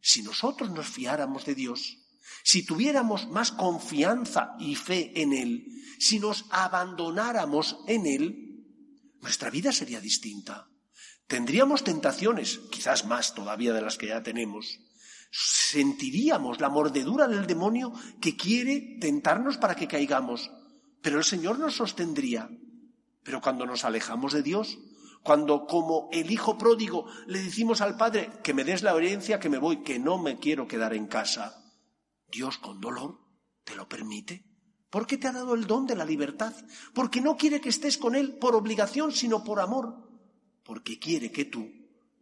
Si 0.00 0.22
nosotros 0.22 0.70
nos 0.70 0.86
fiáramos 0.86 1.46
de 1.46 1.54
Dios, 1.54 1.96
si 2.44 2.64
tuviéramos 2.64 3.28
más 3.28 3.52
confianza 3.52 4.54
y 4.58 4.74
fe 4.74 5.20
en 5.20 5.32
Él, 5.32 5.66
si 5.98 6.18
nos 6.18 6.44
abandonáramos 6.50 7.78
en 7.86 8.06
Él, 8.06 8.46
nuestra 9.22 9.50
vida 9.50 9.72
sería 9.72 10.00
distinta. 10.00 10.68
Tendríamos 11.26 11.82
tentaciones, 11.82 12.60
quizás 12.70 13.04
más 13.04 13.34
todavía 13.34 13.72
de 13.72 13.82
las 13.82 13.98
que 13.98 14.08
ya 14.08 14.22
tenemos. 14.22 14.78
Sentiríamos 15.30 16.60
la 16.60 16.68
mordedura 16.68 17.26
del 17.26 17.46
demonio 17.46 17.92
que 18.20 18.36
quiere 18.36 18.98
tentarnos 19.00 19.56
para 19.56 19.74
que 19.74 19.88
caigamos, 19.88 20.50
pero 21.02 21.18
el 21.18 21.24
Señor 21.24 21.58
nos 21.58 21.74
sostendría. 21.74 22.48
Pero 23.24 23.40
cuando 23.40 23.66
nos 23.66 23.84
alejamos 23.84 24.32
de 24.32 24.42
Dios, 24.42 24.78
cuando 25.24 25.66
como 25.66 26.08
el 26.12 26.30
hijo 26.30 26.56
pródigo 26.56 27.06
le 27.26 27.42
decimos 27.42 27.80
al 27.80 27.96
Padre 27.96 28.30
que 28.44 28.54
me 28.54 28.62
des 28.62 28.82
la 28.82 28.94
herencia, 28.94 29.40
que 29.40 29.48
me 29.48 29.58
voy, 29.58 29.82
que 29.82 29.98
no 29.98 30.18
me 30.18 30.38
quiero 30.38 30.68
quedar 30.68 30.94
en 30.94 31.08
casa, 31.08 31.60
Dios 32.28 32.58
con 32.58 32.80
dolor 32.80 33.18
te 33.64 33.74
lo 33.74 33.88
permite. 33.88 34.44
Porque 34.88 35.18
te 35.18 35.26
ha 35.26 35.32
dado 35.32 35.54
el 35.54 35.66
don 35.66 35.86
de 35.86 35.96
la 35.96 36.04
libertad. 36.04 36.54
Porque 36.94 37.20
no 37.20 37.36
quiere 37.36 37.60
que 37.60 37.68
estés 37.68 37.98
con 37.98 38.14
Él 38.14 38.38
por 38.38 38.54
obligación, 38.54 39.10
sino 39.10 39.42
por 39.42 39.60
amor. 39.60 40.05
Porque 40.66 40.98
quiere 40.98 41.30
que 41.30 41.44
tú 41.44 41.70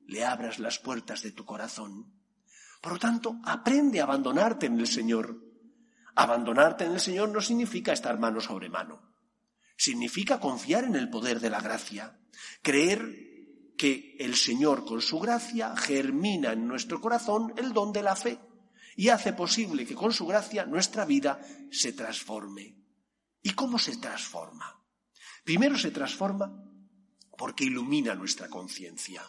le 0.06 0.24
abras 0.24 0.58
las 0.58 0.78
puertas 0.78 1.22
de 1.22 1.32
tu 1.32 1.44
corazón. 1.44 2.12
Por 2.80 2.92
lo 2.92 2.98
tanto, 2.98 3.40
aprende 3.44 4.00
a 4.00 4.04
abandonarte 4.04 4.66
en 4.66 4.78
el 4.78 4.86
Señor. 4.86 5.40
Abandonarte 6.14 6.84
en 6.84 6.92
el 6.92 7.00
Señor 7.00 7.30
no 7.30 7.40
significa 7.40 7.92
estar 7.92 8.18
mano 8.18 8.40
sobre 8.40 8.68
mano. 8.68 9.14
Significa 9.76 10.38
confiar 10.38 10.84
en 10.84 10.94
el 10.94 11.08
poder 11.08 11.40
de 11.40 11.50
la 11.50 11.60
gracia. 11.60 12.20
Creer 12.62 13.74
que 13.76 14.16
el 14.20 14.36
Señor 14.36 14.84
con 14.84 15.00
su 15.00 15.18
gracia 15.18 15.74
germina 15.76 16.52
en 16.52 16.68
nuestro 16.68 17.00
corazón 17.00 17.54
el 17.56 17.72
don 17.72 17.92
de 17.92 18.02
la 18.02 18.14
fe 18.14 18.38
y 18.96 19.08
hace 19.08 19.32
posible 19.32 19.86
que 19.86 19.94
con 19.94 20.12
su 20.12 20.26
gracia 20.26 20.66
nuestra 20.66 21.04
vida 21.04 21.40
se 21.70 21.92
transforme. 21.92 22.76
¿Y 23.42 23.50
cómo 23.50 23.78
se 23.78 23.96
transforma? 23.96 24.80
Primero 25.44 25.76
se 25.76 25.90
transforma 25.90 26.63
porque 27.36 27.64
ilumina 27.64 28.14
nuestra 28.14 28.48
conciencia, 28.48 29.22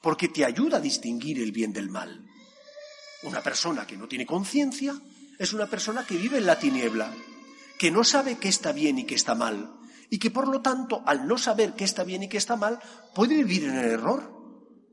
porque 0.00 0.28
te 0.28 0.44
ayuda 0.44 0.78
a 0.78 0.80
distinguir 0.80 1.40
el 1.40 1.52
bien 1.52 1.72
del 1.72 1.90
mal. 1.90 2.26
Una 3.22 3.42
persona 3.42 3.86
que 3.86 3.96
no 3.96 4.08
tiene 4.08 4.26
conciencia 4.26 4.94
es 5.38 5.52
una 5.52 5.66
persona 5.66 6.06
que 6.06 6.16
vive 6.16 6.38
en 6.38 6.46
la 6.46 6.58
tiniebla, 6.58 7.12
que 7.78 7.90
no 7.90 8.04
sabe 8.04 8.38
qué 8.38 8.48
está 8.48 8.72
bien 8.72 8.98
y 8.98 9.04
qué 9.04 9.14
está 9.14 9.34
mal, 9.34 9.74
y 10.10 10.18
que 10.18 10.30
por 10.30 10.48
lo 10.48 10.60
tanto, 10.60 11.02
al 11.06 11.26
no 11.26 11.38
saber 11.38 11.74
qué 11.74 11.84
está 11.84 12.04
bien 12.04 12.24
y 12.24 12.28
qué 12.28 12.36
está 12.36 12.56
mal, 12.56 12.78
puede 13.14 13.36
vivir 13.36 13.64
en 13.64 13.76
el 13.76 13.86
error. 13.86 14.42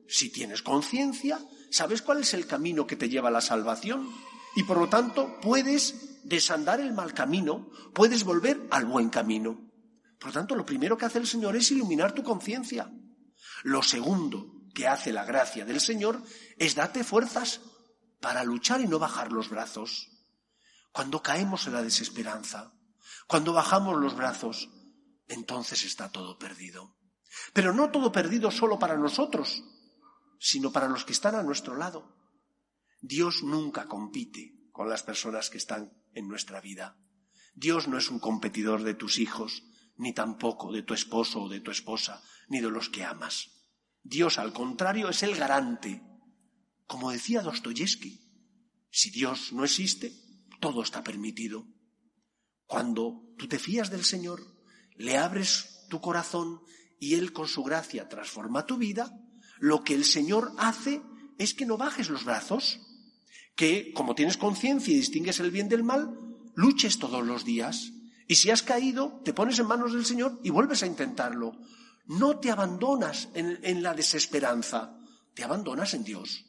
Si 0.08 0.30
tienes 0.30 0.62
conciencia, 0.62 1.40
sabes 1.70 2.02
cuál 2.02 2.22
es 2.22 2.34
el 2.34 2.48
camino 2.48 2.88
que 2.88 2.96
te 2.96 3.10
lleva 3.10 3.30
a 3.30 3.32
la 3.32 3.42
salvación 3.42 4.10
y 4.56 4.64
por 4.64 4.78
lo 4.78 4.90
tanto 4.90 5.40
puedes 5.42 6.24
desandar 6.24 6.80
el 6.80 6.94
mal 6.94 7.14
camino, 7.14 7.70
puedes 7.94 8.24
volver 8.24 8.60
al 8.72 8.86
buen 8.86 9.10
camino. 9.10 9.69
Por 10.20 10.28
lo 10.28 10.34
tanto, 10.34 10.56
lo 10.56 10.66
primero 10.66 10.98
que 10.98 11.06
hace 11.06 11.18
el 11.18 11.28
Señor 11.28 11.56
es 11.56 11.72
iluminar 11.72 12.14
tu 12.14 12.24
conciencia. 12.24 12.92
Lo 13.64 13.82
segundo 13.82 14.60
que 14.74 14.88
hace 14.88 15.14
la 15.14 15.26
gracia 15.26 15.66
del 15.66 15.80
Señor 15.80 16.22
es 16.58 16.76
darte 16.76 17.04
fuerzas 17.04 17.62
para 18.20 18.44
luchar 18.44 18.82
y 18.82 18.88
no 18.88 19.00
bajar 19.00 19.32
los 19.32 19.50
brazos. 19.50 20.10
Cuando 20.92 21.24
caemos 21.24 21.68
en 21.68 21.74
la 21.74 21.84
desesperanza, 21.84 22.74
cuando 23.28 23.54
bajamos 23.54 23.98
los 23.98 24.16
brazos, 24.16 24.70
entonces 25.28 25.84
está 25.84 26.12
todo 26.12 26.38
perdido. 26.38 26.98
Pero 27.54 27.74
no 27.74 27.92
todo 27.92 28.12
perdido 28.12 28.52
solo 28.52 28.80
para 28.80 28.98
nosotros, 28.98 29.64
sino 30.40 30.72
para 30.72 30.88
los 30.90 31.06
que 31.06 31.14
están 31.14 31.36
a 31.36 31.44
nuestro 31.44 31.76
lado. 31.76 32.16
Dios 33.02 33.44
nunca 33.44 33.86
compite 33.86 34.56
con 34.72 34.90
las 34.90 35.04
personas 35.04 35.50
que 35.50 35.58
están 35.58 35.94
en 36.14 36.28
nuestra 36.28 36.60
vida. 36.60 36.98
Dios 37.54 37.88
no 37.88 37.98
es 37.98 38.10
un 38.10 38.20
competidor 38.20 38.84
de 38.84 38.94
tus 38.94 39.20
hijos, 39.20 39.64
ni 40.00 40.14
tampoco 40.14 40.72
de 40.72 40.82
tu 40.82 40.94
esposo 40.94 41.44
o 41.44 41.50
de 41.50 41.60
tu 41.60 41.72
esposa, 41.72 42.24
ni 42.48 42.62
de 42.62 42.72
los 42.72 42.90
que 42.90 43.04
amas. 43.04 43.52
Dios, 44.02 44.40
al 44.40 44.54
contrario, 44.54 45.10
es 45.10 45.24
el 45.24 45.36
garante. 45.36 46.02
Como 46.88 47.12
decía 47.12 47.42
Dostoyevsky, 47.42 48.20
si 48.90 49.12
Dios 49.12 49.54
no 49.54 49.64
existe, 49.64 50.14
todo 50.60 50.82
está 50.82 51.04
permitido. 51.04 51.68
Cuando 52.66 53.36
tú 53.38 53.48
te 53.48 53.60
fías 53.60 53.92
del 53.92 54.06
Señor, 54.06 54.42
le 54.96 55.18
abres 55.18 55.86
tu 55.90 56.00
corazón 56.00 56.62
y 56.98 57.16
Él 57.16 57.34
con 57.34 57.48
su 57.48 57.64
gracia 57.64 58.08
transforma 58.08 58.66
tu 58.66 58.78
vida, 58.78 59.12
lo 59.60 59.84
que 59.84 59.96
el 59.96 60.06
Señor 60.06 60.54
hace 60.58 61.02
es 61.38 61.54
que 61.54 61.66
no 61.66 61.78
bajes 61.78 62.10
los 62.10 62.24
brazos, 62.24 62.80
que 63.56 63.92
como 63.94 64.16
tienes 64.16 64.38
conciencia 64.38 64.94
y 64.94 64.98
distingues 64.98 65.40
el 65.42 65.52
bien 65.52 65.68
del 65.68 65.84
mal, 65.84 66.18
luches 66.56 67.00
todos 67.00 67.26
los 67.26 67.44
días. 67.44 67.92
Y 68.30 68.36
si 68.36 68.52
has 68.52 68.62
caído, 68.62 69.22
te 69.26 69.34
pones 69.34 69.58
en 69.58 69.66
manos 69.66 69.92
del 69.92 70.06
Señor 70.06 70.40
y 70.44 70.52
vuelves 70.52 70.84
a 70.84 70.86
intentarlo. 70.86 71.58
No 72.06 72.40
te 72.40 72.52
abandonas 72.52 73.28
en, 73.34 73.82
la 73.82 73.96
desesperanza, 73.96 75.00
te 75.34 75.44
abandonas 75.44 75.96
en 75.96 76.04
Dios. 76.04 76.46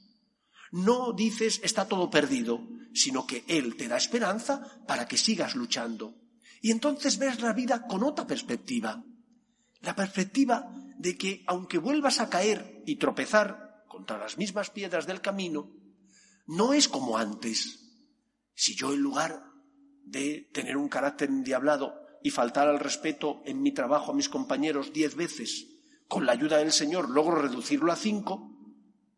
No 0.72 1.14
dices 1.14 1.58
está 1.64 1.88
todo 1.88 2.10
perdido, 2.10 2.60
sino 2.92 3.26
que 3.26 3.46
Él 3.49 3.76
te 3.76 3.88
da 3.88 3.96
esperanza 3.96 4.82
para 4.87 5.08
que 5.08 5.16
sigas 5.16 5.54
luchando. 5.54 6.14
Y 6.60 6.70
entonces 6.70 7.16
ves 7.16 7.40
la 7.40 7.54
vida 7.54 7.87
con 7.87 8.02
otra 8.02 8.26
perspectiva. 8.26 9.02
La 9.80 9.96
perspectiva 9.96 10.70
de 10.99 11.16
que 11.16 11.44
aunque 11.46 11.78
vuelvas 11.78 12.20
a 12.20 12.28
caer 12.28 12.82
y 12.84 12.96
tropezar 12.96 13.87
contra 13.88 14.18
las 14.18 14.37
mismas 14.37 14.68
piedras 14.68 15.06
del 15.06 15.22
camino, 15.22 15.72
no 16.46 16.75
es 16.75 16.88
como 16.88 17.16
antes. 17.16 17.88
Si 18.54 18.76
yo 18.76 18.92
en 18.92 19.00
lugar 19.00 19.50
de 20.10 20.50
tener 20.52 20.76
un 20.76 20.88
carácter 20.88 21.28
endiablado 21.28 21.94
y 22.22 22.30
faltar 22.30 22.68
al 22.68 22.80
respeto 22.80 23.42
en 23.46 23.62
mi 23.62 23.72
trabajo 23.72 24.12
a 24.12 24.14
mis 24.14 24.28
compañeros 24.28 24.92
diez 24.92 25.14
veces, 25.14 25.68
con 26.08 26.26
la 26.26 26.32
ayuda 26.32 26.58
del 26.58 26.72
Señor 26.72 27.08
logro 27.10 27.40
reducirlo 27.40 27.92
a 27.92 27.96
cinco, 27.96 28.50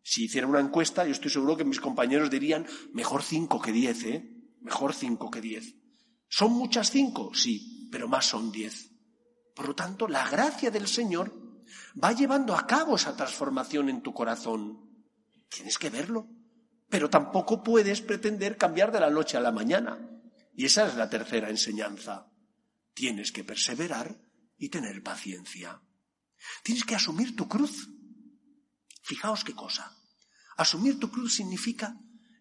si 0.03 0.25
hiciera 0.25 0.47
una 0.47 0.61
encuesta, 0.61 1.05
yo 1.05 1.13
estoy 1.13 1.31
seguro 1.31 1.57
que 1.57 1.65
mis 1.65 1.81
compañeros 1.81 2.29
dirían 2.29 2.67
mejor 2.93 3.23
cinco 3.23 3.61
que 3.61 3.73
diez, 3.73 4.05
¿eh? 4.05 4.29
Mejor 4.61 4.95
cinco 4.95 5.31
que 5.31 5.41
diez. 5.41 5.77
¿Son 6.29 6.53
muchas 6.53 6.91
cinco? 6.91 7.33
Sí, 7.35 7.89
pero 7.91 8.09
más 8.09 8.27
son 8.27 8.51
diez. 8.51 8.91
Por 9.55 9.69
lo 9.69 9.75
tanto, 9.75 10.09
la 10.09 10.29
gracia 10.29 10.71
del 10.71 10.89
Señor 10.89 11.33
va 12.03 12.13
llevando 12.13 12.57
a 12.57 12.67
cabo 12.67 12.97
esa 12.97 13.17
transformación 13.17 13.89
en 13.89 14.03
tu 14.03 14.13
corazón. 14.13 15.07
Tienes 15.49 15.79
que 15.79 15.91
verlo. 15.91 16.27
Pero 16.89 17.09
tampoco 17.09 17.63
puedes 17.63 18.03
pretender 18.03 18.57
cambiar 18.57 18.93
de 18.93 19.01
la 19.01 19.11
noche 19.11 19.37
a 19.37 19.41
la 19.41 19.53
mañana. 19.53 20.12
Y 20.55 20.67
esa 20.67 20.87
es 20.87 20.95
la 20.95 21.09
tercera 21.09 21.51
enseñanza. 21.51 22.31
Tienes 22.95 23.33
que 23.33 23.45
perseverar 23.45 24.21
y 24.59 24.69
tener 24.69 25.03
paciencia. 25.03 25.81
Tienes 26.63 26.85
que 26.85 26.95
asumir 26.95 27.35
tu 27.37 27.49
cruz. 27.49 27.89
Fijaos 29.03 29.45
qué 29.45 29.55
cosa. 29.55 29.97
Asumir 30.57 30.99
tu 30.99 31.11
cruz 31.11 31.35
significa 31.35 31.97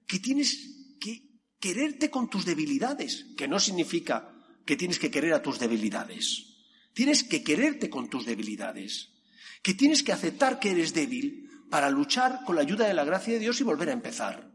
que 0.08 0.20
tienes 0.20 0.98
que 1.00 1.39
quererte 1.60 2.10
con 2.10 2.30
tus 2.30 2.46
debilidades, 2.46 3.27
que 3.38 3.48
no 3.48 3.60
significa 3.60 4.30
que 4.65 4.75
tienes 4.75 5.00
que 5.00 5.10
querer 5.10 5.34
a 5.34 5.41
tus 5.41 5.60
debilidades. 5.60 6.48
Tienes 6.94 7.24
que 7.24 7.44
quererte 7.44 7.89
con 7.89 8.10
tus 8.10 8.25
debilidades, 8.25 9.13
que 9.63 9.74
tienes 9.74 10.03
que 10.03 10.12
aceptar 10.12 10.60
que 10.60 10.72
eres 10.72 10.94
débil 10.94 11.50
para 11.70 11.89
luchar 11.89 12.44
con 12.46 12.56
la 12.56 12.62
ayuda 12.62 12.88
de 12.88 12.94
la 12.94 13.06
gracia 13.06 13.34
de 13.34 13.39
Dios 13.39 13.62
y 13.62 13.63
volver 13.63 13.89
a 13.89 13.94
empezar. 13.94 14.50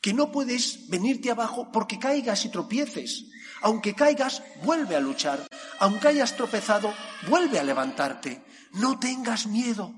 Que 0.00 0.12
no 0.12 0.32
puedes 0.32 0.88
venirte 0.88 1.30
abajo 1.30 1.70
porque 1.72 1.98
caigas 1.98 2.44
y 2.44 2.50
tropieces. 2.50 3.26
Aunque 3.62 3.94
caigas, 3.94 4.42
vuelve 4.64 4.96
a 4.96 5.00
luchar. 5.00 5.46
Aunque 5.78 6.08
hayas 6.08 6.36
tropezado, 6.36 6.92
vuelve 7.28 7.58
a 7.58 7.62
levantarte. 7.62 8.44
No 8.72 8.98
tengas 8.98 9.46
miedo. 9.46 9.94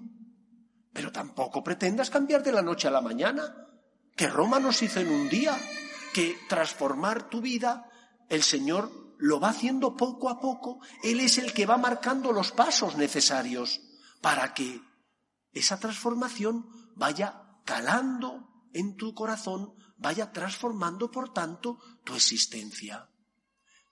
Pero 0.92 1.10
tampoco 1.10 1.64
pretendas 1.64 2.10
cambiar 2.10 2.42
de 2.42 2.52
la 2.52 2.62
noche 2.62 2.88
a 2.88 2.90
la 2.90 3.00
mañana. 3.00 3.68
Que 4.16 4.28
Roma 4.28 4.60
nos 4.60 4.82
hizo 4.82 5.00
en 5.00 5.10
un 5.10 5.28
día. 5.28 5.58
Que 6.12 6.36
transformar 6.48 7.28
tu 7.28 7.40
vida, 7.40 7.90
el 8.28 8.42
Señor 8.42 9.16
lo 9.18 9.40
va 9.40 9.48
haciendo 9.48 9.96
poco 9.96 10.28
a 10.28 10.40
poco. 10.40 10.80
Él 11.02 11.20
es 11.20 11.38
el 11.38 11.52
que 11.52 11.66
va 11.66 11.76
marcando 11.76 12.32
los 12.32 12.52
pasos 12.52 12.96
necesarios 12.96 13.80
para 14.20 14.54
que 14.54 14.80
esa 15.52 15.78
transformación 15.78 16.66
vaya 16.94 17.42
calando 17.64 18.53
en 18.74 18.96
tu 18.96 19.14
corazón, 19.14 19.74
vaya 19.96 20.32
transformando, 20.32 21.10
por 21.10 21.32
tanto, 21.32 21.78
tu 22.04 22.14
existencia. 22.14 23.08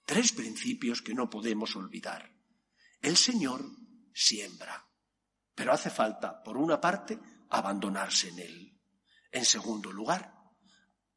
Tres 0.04 0.32
principios 0.32 1.00
que 1.00 1.14
no 1.14 1.30
podemos 1.30 1.74
olvidar. 1.76 2.36
El 3.00 3.16
Señor 3.16 3.64
siembra, 4.12 4.86
pero 5.54 5.72
hace 5.72 5.88
falta, 5.88 6.42
por 6.42 6.58
una 6.58 6.80
parte, 6.80 7.18
abandonarse 7.48 8.28
en 8.28 8.38
Él. 8.40 8.78
En 9.30 9.44
segundo 9.44 9.90
lugar, 9.90 10.34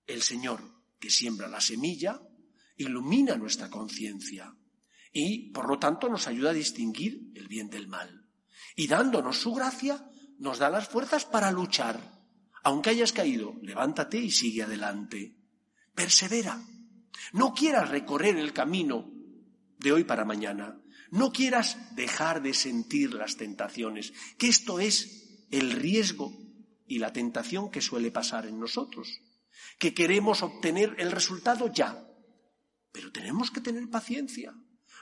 el 0.05 0.21
Señor 0.21 0.61
que 0.99 1.09
siembra 1.09 1.47
la 1.47 1.59
semilla 1.59 2.21
ilumina 2.77 3.35
nuestra 3.35 3.69
conciencia 3.69 4.55
y, 5.11 5.51
por 5.51 5.67
lo 5.67 5.79
tanto, 5.79 6.09
nos 6.09 6.27
ayuda 6.27 6.51
a 6.51 6.53
distinguir 6.53 7.31
el 7.35 7.47
bien 7.47 7.69
del 7.69 7.87
mal. 7.87 8.29
Y 8.75 8.87
dándonos 8.87 9.37
su 9.39 9.53
gracia, 9.53 10.09
nos 10.37 10.59
da 10.59 10.69
las 10.69 10.87
fuerzas 10.87 11.25
para 11.25 11.51
luchar. 11.51 12.14
Aunque 12.65 12.89
hayas 12.89 13.13
caído, 13.13 13.53
levántate 13.61 14.17
y 14.17 14.31
sigue 14.31 14.63
adelante. 14.63 15.37
Persevera. 15.93 16.59
No 17.31 17.53
quieras 17.53 17.89
recorrer 17.89 18.37
el 18.37 18.53
camino 18.53 19.13
de 19.77 19.91
hoy 19.91 20.03
para 20.03 20.25
mañana. 20.25 20.81
No 21.11 21.31
quieras 21.31 21.95
dejar 21.95 22.41
de 22.41 22.55
sentir 22.55 23.13
las 23.13 23.37
tentaciones, 23.37 24.13
que 24.39 24.47
esto 24.47 24.79
es 24.79 25.45
el 25.51 25.73
riesgo 25.73 26.33
y 26.87 26.97
la 26.97 27.13
tentación 27.13 27.69
que 27.69 27.81
suele 27.81 28.09
pasar 28.09 28.47
en 28.47 28.59
nosotros, 28.59 29.21
que 29.77 29.93
queremos 29.93 30.41
obtener 30.41 30.95
el 30.97 31.11
resultado 31.11 31.71
ya. 31.71 32.03
Pero 32.91 33.11
tenemos 33.11 33.51
que 33.51 33.61
tener 33.61 33.87
paciencia, 33.91 34.55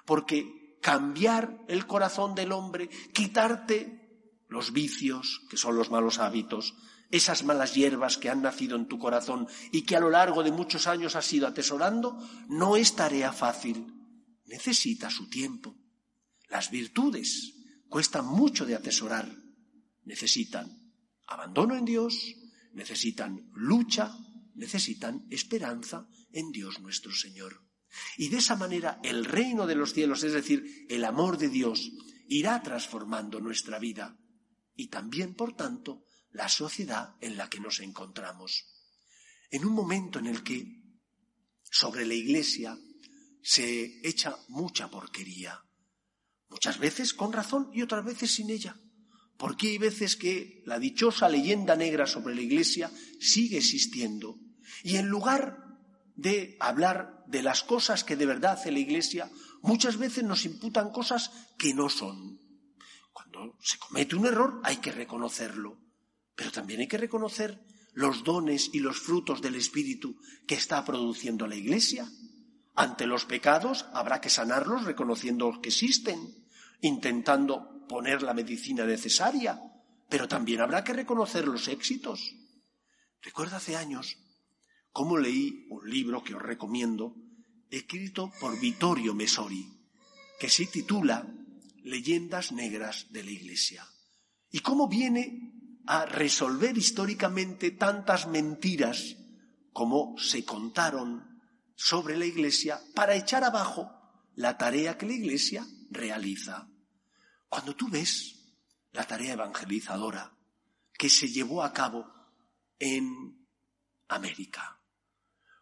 porque 0.05 0.77
cambiar 0.81 1.63
el 1.69 1.87
corazón 1.87 2.35
del 2.35 2.51
hombre, 2.51 2.89
quitarte 3.13 4.01
los 4.49 4.73
vicios, 4.73 5.45
que 5.49 5.55
son 5.55 5.77
los 5.77 5.89
malos 5.91 6.19
hábitos, 6.19 6.75
esas 7.13 7.43
malas 7.43 7.75
hierbas 7.75 8.17
que 8.17 8.27
han 8.27 8.41
nacido 8.41 8.75
en 8.75 8.87
tu 8.87 8.97
corazón 8.97 9.47
y 9.71 9.83
que 9.83 9.95
a 9.95 9.99
lo 9.99 10.09
largo 10.09 10.41
de 10.41 10.51
muchos 10.51 10.87
años 10.87 11.15
has 11.15 11.31
ido 11.31 11.45
atesorando, 11.45 12.17
no 12.49 12.75
es 12.75 12.95
tarea 12.95 13.31
fácil. 13.31 13.85
Necesita 14.45 15.11
su 15.11 15.29
tiempo. 15.29 15.77
Las 16.49 16.71
virtudes 16.71 17.53
cuestan 17.87 18.25
mucho 18.25 18.65
de 18.65 18.73
atesorar. 18.73 19.31
Necesitan 20.05 20.91
abandono 21.27 21.75
en 21.75 21.85
Dios, 21.85 22.33
necesitan 22.73 23.47
lucha, 23.53 24.17
necesitan 24.55 25.27
esperanza 25.29 26.07
en 26.31 26.51
Dios 26.51 26.79
nuestro 26.79 27.11
Señor. 27.13 27.61
Y 28.17 28.29
de 28.29 28.37
esa 28.37 28.55
manera 28.55 28.99
el 29.03 29.25
reino 29.25 29.67
de 29.67 29.75
los 29.75 29.93
cielos, 29.93 30.23
es 30.23 30.33
decir, 30.33 30.87
el 30.89 31.05
amor 31.05 31.37
de 31.37 31.49
Dios, 31.49 31.91
irá 32.27 32.63
transformando 32.63 33.39
nuestra 33.39 33.77
vida 33.77 34.17
y 34.75 34.87
también, 34.87 35.35
por 35.35 35.55
tanto, 35.55 36.05
la 36.33 36.49
sociedad 36.49 37.15
en 37.21 37.37
la 37.37 37.49
que 37.49 37.59
nos 37.59 37.79
encontramos. 37.79 38.65
En 39.51 39.65
un 39.65 39.73
momento 39.73 40.19
en 40.19 40.27
el 40.27 40.43
que 40.43 40.81
sobre 41.63 42.05
la 42.05 42.13
Iglesia 42.13 42.77
se 43.41 43.99
echa 44.07 44.37
mucha 44.49 44.89
porquería, 44.89 45.63
muchas 46.49 46.79
veces 46.79 47.13
con 47.13 47.33
razón 47.33 47.69
y 47.73 47.81
otras 47.81 48.03
veces 48.03 48.33
sin 48.33 48.49
ella, 48.49 48.77
porque 49.37 49.67
hay 49.69 49.77
veces 49.77 50.15
que 50.15 50.63
la 50.65 50.79
dichosa 50.79 51.29
leyenda 51.29 51.75
negra 51.75 52.07
sobre 52.07 52.35
la 52.35 52.41
Iglesia 52.41 52.91
sigue 53.19 53.57
existiendo 53.57 54.39
y 54.83 54.97
en 54.97 55.07
lugar 55.07 55.59
de 56.15 56.57
hablar 56.59 57.23
de 57.27 57.43
las 57.43 57.63
cosas 57.63 58.03
que 58.03 58.15
de 58.15 58.25
verdad 58.25 58.53
hace 58.53 58.71
la 58.71 58.79
Iglesia, 58.79 59.29
muchas 59.61 59.97
veces 59.97 60.23
nos 60.23 60.45
imputan 60.45 60.91
cosas 60.91 61.31
que 61.57 61.73
no 61.73 61.89
son. 61.89 62.39
Cuando 63.11 63.57
se 63.61 63.77
comete 63.77 64.15
un 64.15 64.25
error 64.25 64.61
hay 64.63 64.77
que 64.77 64.91
reconocerlo, 64.91 65.82
pero 66.35 66.51
también 66.51 66.81
hay 66.81 66.87
que 66.87 66.97
reconocer 66.97 67.59
los 67.93 68.23
dones 68.23 68.69
y 68.73 68.79
los 68.79 68.99
frutos 68.99 69.41
del 69.41 69.55
Espíritu 69.55 70.17
que 70.47 70.55
está 70.55 70.83
produciendo 70.83 71.47
la 71.47 71.55
Iglesia. 71.55 72.09
Ante 72.75 73.05
los 73.05 73.25
pecados 73.25 73.85
habrá 73.93 74.19
que 74.19 74.29
sanarlos 74.29 74.83
reconociendo 74.83 75.61
que 75.61 75.69
existen, 75.69 76.43
intentando 76.81 77.85
poner 77.87 78.23
la 78.23 78.33
medicina 78.33 78.85
necesaria, 78.85 79.61
pero 80.09 80.27
también 80.27 80.61
habrá 80.61 80.83
que 80.83 80.93
reconocer 80.93 81.47
los 81.47 81.67
éxitos. 81.67 82.35
Recuerdo 83.21 83.57
hace 83.57 83.75
años 83.75 84.17
cómo 84.91 85.17
leí 85.17 85.67
un 85.69 85.89
libro 85.89 86.23
que 86.23 86.35
os 86.35 86.41
recomiendo, 86.41 87.15
escrito 87.69 88.31
por 88.39 88.59
Vittorio 88.59 89.13
Mesori, 89.13 89.67
que 90.39 90.49
se 90.49 90.65
titula 90.65 91.27
leyendas 91.83 92.51
negras 92.51 93.07
de 93.11 93.23
la 93.23 93.31
Iglesia. 93.31 93.87
Y 94.51 94.59
cómo 94.59 94.87
viene 94.87 95.62
a 95.85 96.05
resolver 96.05 96.77
históricamente 96.77 97.71
tantas 97.71 98.27
mentiras 98.27 99.17
como 99.71 100.15
se 100.17 100.45
contaron 100.45 101.41
sobre 101.75 102.17
la 102.17 102.25
Iglesia 102.25 102.79
para 102.95 103.15
echar 103.15 103.43
abajo 103.43 103.91
la 104.35 104.57
tarea 104.57 104.97
que 104.97 105.05
la 105.05 105.13
Iglesia 105.13 105.65
realiza. 105.89 106.69
Cuando 107.49 107.75
tú 107.75 107.89
ves 107.89 108.55
la 108.91 109.05
tarea 109.05 109.33
evangelizadora 109.33 110.33
que 110.93 111.09
se 111.09 111.27
llevó 111.27 111.63
a 111.63 111.73
cabo 111.73 112.07
en 112.79 113.47
América, 114.07 114.79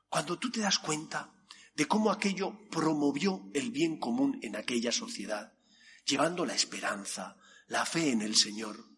cuando 0.09 0.37
tú 0.37 0.51
te 0.51 0.59
das 0.59 0.79
cuenta 0.79 1.33
de 1.73 1.87
cómo 1.87 2.11
aquello 2.11 2.67
promovió 2.69 3.49
el 3.53 3.71
bien 3.71 3.97
común 3.97 4.39
en 4.41 4.55
aquella 4.55 4.91
sociedad, 4.91 5.53
llevando 6.05 6.45
la 6.45 6.53
esperanza, 6.53 7.37
la 7.67 7.85
fe 7.85 8.11
en 8.11 8.21
el 8.21 8.35
Señor, 8.35 8.90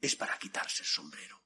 es 0.00 0.16
para 0.16 0.38
quitarse 0.38 0.82
el 0.82 0.88
sombrero. 0.88 1.42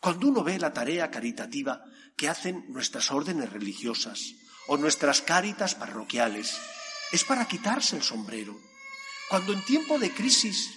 Cuando 0.00 0.28
uno 0.28 0.44
ve 0.44 0.58
la 0.58 0.72
tarea 0.72 1.10
caritativa 1.10 1.84
que 2.16 2.28
hacen 2.28 2.64
nuestras 2.68 3.10
órdenes 3.10 3.50
religiosas 3.52 4.34
o 4.68 4.76
nuestras 4.76 5.22
cáritas 5.22 5.74
parroquiales, 5.74 6.58
es 7.12 7.24
para 7.24 7.46
quitarse 7.46 7.96
el 7.96 8.02
sombrero. 8.02 8.56
Cuando 9.28 9.52
en 9.52 9.64
tiempo 9.64 9.98
de 9.98 10.12
crisis 10.12 10.70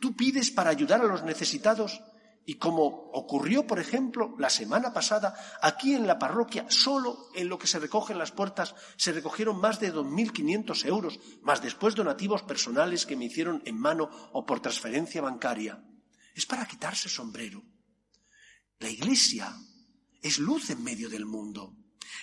tú 0.00 0.16
pides 0.16 0.50
para 0.50 0.70
ayudar 0.70 1.00
a 1.00 1.06
los 1.06 1.22
necesitados, 1.22 2.00
y 2.46 2.54
como 2.56 2.84
ocurrió, 3.12 3.66
por 3.66 3.80
ejemplo, 3.80 4.34
la 4.38 4.50
semana 4.50 4.92
pasada, 4.92 5.34
aquí 5.62 5.94
en 5.94 6.06
la 6.06 6.18
parroquia, 6.18 6.66
solo 6.68 7.28
en 7.34 7.48
lo 7.48 7.58
que 7.58 7.66
se 7.66 7.78
recogen 7.78 8.18
las 8.18 8.32
puertas, 8.32 8.74
se 8.96 9.12
recogieron 9.12 9.58
más 9.58 9.80
de 9.80 9.94
2.500 9.94 10.84
euros, 10.84 11.18
más 11.42 11.62
después 11.62 11.94
donativos 11.94 12.42
personales 12.42 13.06
que 13.06 13.16
me 13.16 13.26
hicieron 13.26 13.62
en 13.64 13.78
mano 13.78 14.10
o 14.32 14.44
por 14.44 14.60
transferencia 14.60 15.22
bancaria. 15.22 15.82
Es 16.34 16.46
para 16.46 16.66
quitarse 16.66 17.08
sombrero. 17.08 17.62
La 18.80 18.90
Iglesia 18.90 19.54
es 20.20 20.38
luz 20.38 20.70
en 20.70 20.82
medio 20.82 21.08
del 21.08 21.26
mundo. 21.26 21.76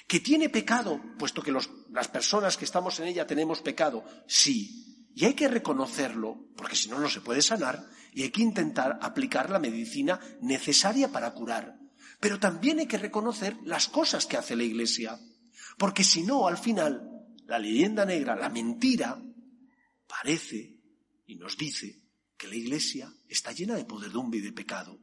¿Que 0.08 0.20
tiene 0.20 0.50
pecado? 0.50 1.02
Puesto 1.18 1.42
que 1.42 1.52
las 1.52 2.08
personas 2.10 2.58
que 2.58 2.66
estamos 2.66 3.00
en 3.00 3.08
ella 3.08 3.26
tenemos 3.26 3.62
pecado. 3.62 4.04
Sí. 4.28 5.10
Y 5.14 5.26
hay 5.26 5.34
que 5.34 5.48
reconocerlo, 5.48 6.50
porque 6.56 6.76
si 6.76 6.90
no, 6.90 7.00
no 7.00 7.10
se 7.10 7.22
puede 7.22 7.42
sanar, 7.42 7.90
y 8.14 8.24
hay 8.24 8.32
que 8.32 8.42
intentar 8.42 9.00
aplicar 9.02 9.50
la 9.50 9.60
medicina 9.60 10.20
necesaria 10.42 11.12
para 11.12 11.32
curar. 11.34 11.80
Pero 12.20 12.40
también 12.40 12.80
hay 12.80 12.88
que 12.88 12.98
reconocer 12.98 13.58
las 13.64 13.88
cosas 13.88 14.26
que 14.26 14.38
hace 14.38 14.56
la 14.56 14.64
Iglesia. 14.64 15.20
Porque 15.78 16.04
si 16.04 16.24
no, 16.24 16.48
al 16.48 16.58
final, 16.58 17.26
la 17.46 17.60
leyenda 17.60 18.06
negra, 18.06 18.36
la 18.36 18.50
mentira, 18.50 19.22
parece 20.08 20.78
y 21.26 21.36
nos 21.36 21.58
dice 21.58 22.01
que 22.42 22.48
la 22.48 22.56
Iglesia 22.56 23.14
está 23.30 23.52
llena 23.52 23.76
de 23.76 23.86
podredumbre 23.86 24.40
y 24.40 24.42
de 24.42 24.52
pecado. 24.52 24.98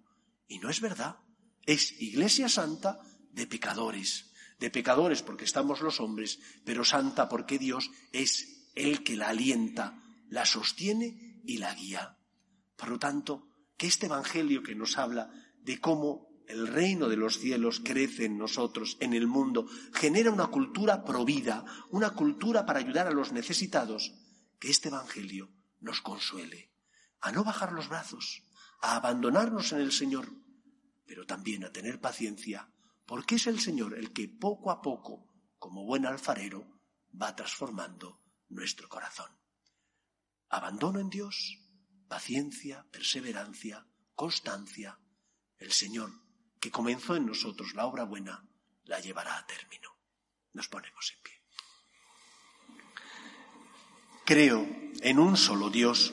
Y 0.48 0.58
no 0.58 0.70
es 0.70 0.80
verdad. 0.80 1.18
Es 1.64 1.94
Iglesia 2.02 2.48
santa 2.48 2.98
de 3.30 3.46
pecadores. 3.46 4.32
De 4.58 4.72
pecadores 4.72 5.22
porque 5.22 5.44
estamos 5.44 5.80
los 5.80 6.00
hombres, 6.00 6.40
pero 6.64 6.84
santa 6.84 7.28
porque 7.28 7.60
Dios 7.60 7.92
es 8.10 8.66
el 8.74 9.04
que 9.04 9.14
la 9.14 9.28
alienta, 9.28 10.02
la 10.28 10.44
sostiene 10.46 11.40
y 11.44 11.58
la 11.58 11.72
guía. 11.74 12.18
Por 12.74 12.88
lo 12.88 12.98
tanto, 12.98 13.46
que 13.76 13.86
este 13.86 14.06
Evangelio 14.06 14.64
que 14.64 14.74
nos 14.74 14.98
habla 14.98 15.30
de 15.62 15.78
cómo 15.78 16.42
el 16.48 16.66
reino 16.66 17.08
de 17.08 17.18
los 17.18 17.38
cielos 17.38 17.80
crece 17.84 18.24
en 18.24 18.36
nosotros, 18.36 18.96
en 18.98 19.14
el 19.14 19.28
mundo, 19.28 19.68
genera 19.92 20.32
una 20.32 20.48
cultura 20.48 21.04
provida, 21.04 21.64
una 21.90 22.10
cultura 22.10 22.66
para 22.66 22.80
ayudar 22.80 23.06
a 23.06 23.12
los 23.12 23.30
necesitados, 23.30 24.12
que 24.58 24.70
este 24.70 24.88
Evangelio 24.88 25.52
nos 25.78 26.00
consuele, 26.00 26.67
a 27.20 27.32
no 27.32 27.44
bajar 27.44 27.72
los 27.72 27.88
brazos, 27.88 28.42
a 28.80 28.96
abandonarnos 28.96 29.72
en 29.72 29.80
el 29.80 29.92
Señor, 29.92 30.32
pero 31.06 31.26
también 31.26 31.64
a 31.64 31.72
tener 31.72 32.00
paciencia, 32.00 32.70
porque 33.06 33.36
es 33.36 33.46
el 33.46 33.60
Señor 33.60 33.94
el 33.94 34.12
que 34.12 34.28
poco 34.28 34.70
a 34.70 34.82
poco, 34.82 35.26
como 35.58 35.84
buen 35.84 36.06
alfarero, 36.06 36.66
va 37.20 37.34
transformando 37.34 38.20
nuestro 38.48 38.88
corazón. 38.88 39.30
Abandono 40.50 41.00
en 41.00 41.10
Dios, 41.10 41.58
paciencia, 42.08 42.86
perseverancia, 42.90 43.86
constancia. 44.14 44.98
El 45.58 45.72
Señor 45.72 46.10
que 46.60 46.70
comenzó 46.70 47.16
en 47.16 47.26
nosotros 47.26 47.74
la 47.74 47.86
obra 47.86 48.04
buena, 48.04 48.44
la 48.84 49.00
llevará 49.00 49.38
a 49.38 49.46
término. 49.46 49.90
Nos 50.52 50.68
ponemos 50.68 51.12
en 51.14 51.22
pie. 51.22 51.34
Creo 54.24 54.66
en 55.00 55.18
un 55.18 55.36
solo 55.36 55.70
Dios, 55.70 56.12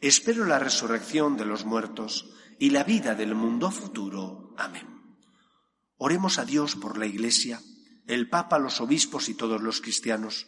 Espero 0.00 0.44
la 0.44 0.58
resurrección 0.58 1.36
de 1.36 1.44
los 1.44 1.64
muertos 1.64 2.30
y 2.58 2.70
la 2.70 2.84
vida 2.84 3.14
del 3.14 3.34
mundo 3.34 3.70
futuro. 3.70 4.54
Amén. 4.56 4.86
Oremos 5.96 6.38
a 6.38 6.44
Dios 6.44 6.76
por 6.76 6.98
la 6.98 7.06
Iglesia, 7.06 7.60
el 8.06 8.28
Papa, 8.28 8.58
los 8.58 8.80
obispos 8.80 9.28
y 9.28 9.34
todos 9.34 9.62
los 9.62 9.80
cristianos, 9.80 10.46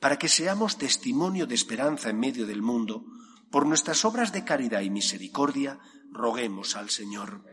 para 0.00 0.18
que 0.18 0.28
seamos 0.28 0.78
testimonio 0.78 1.46
de 1.46 1.54
esperanza 1.54 2.10
en 2.10 2.20
medio 2.20 2.46
del 2.46 2.62
mundo. 2.62 3.04
Por 3.50 3.66
nuestras 3.66 4.04
obras 4.04 4.32
de 4.32 4.44
caridad 4.44 4.80
y 4.80 4.90
misericordia, 4.90 5.78
roguemos 6.10 6.76
al 6.76 6.90
Señor. 6.90 7.44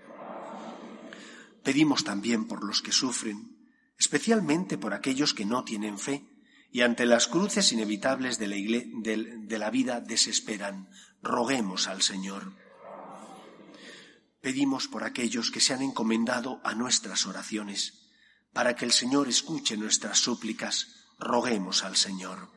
Pedimos 1.63 2.03
también 2.03 2.45
por 2.45 2.63
los 2.63 2.81
que 2.81 2.91
sufren, 2.91 3.57
especialmente 3.97 4.77
por 4.77 4.93
aquellos 4.93 5.33
que 5.33 5.45
no 5.45 5.63
tienen 5.63 5.97
fe 5.97 6.34
y 6.75 6.81
ante 6.81 7.05
las 7.05 7.29
cruces 7.29 7.71
inevitables 7.71 8.37
de 8.37 9.57
la, 9.57 9.69
vida 9.69 10.01
desesperan. 10.01 10.89
Roguemos 11.21 11.87
al 11.87 12.01
Señor. 12.01 12.51
Pedimos 14.41 14.89
por 14.89 15.05
aquellos 15.05 15.51
que 15.51 15.61
se 15.61 15.73
han 15.73 15.81
encomendado 15.81 16.59
a 16.65 16.75
nuestras 16.75 17.27
oraciones, 17.27 18.11
para 18.51 18.75
que 18.75 18.83
el 18.83 18.91
Señor 18.91 19.29
escuche 19.29 19.77
nuestras 19.77 20.17
súplicas. 20.19 21.05
Roguemos 21.17 21.85
al 21.85 21.95
Señor. 21.95 22.51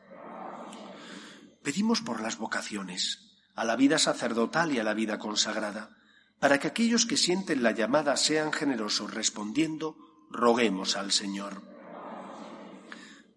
Pedimos 1.63 2.01
por 2.01 2.19
las 2.19 2.37
vocaciones, 2.37 3.39
a 3.55 3.63
la 3.63 3.77
vida 3.77 3.99
sacerdotal 3.99 4.73
y 4.73 4.79
a 4.79 4.83
la 4.83 4.93
vida 4.93 5.17
consagrada 5.17 5.95
para 6.41 6.59
que 6.59 6.67
aquellos 6.67 7.05
que 7.05 7.15
sienten 7.15 7.63
la 7.63 7.71
llamada 7.71 8.17
sean 8.17 8.51
generosos 8.51 9.13
respondiendo, 9.13 9.95
roguemos 10.29 10.97
al 10.97 11.13
Señor. 11.13 11.68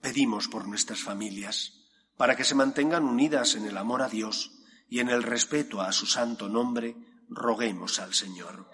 Pedimos 0.03 0.49
por 0.49 0.67
nuestras 0.67 1.01
familias, 1.01 1.75
para 2.17 2.37
que 2.37 2.45
se 2.45 2.57
mantengan 2.57 3.05
unidas 3.05 3.55
en 3.55 3.67
el 3.67 3.79
amor 3.79 4.03
a 4.03 4.09
Dios 4.09 4.51
y 4.91 4.99
en 4.99 5.09
el 5.09 5.23
respeto 5.23 5.81
a 5.81 5.93
su 5.93 6.07
santo 6.07 6.49
nombre, 6.49 6.97
roguemos 7.29 8.01
al 8.01 8.13
Señor. 8.13 8.69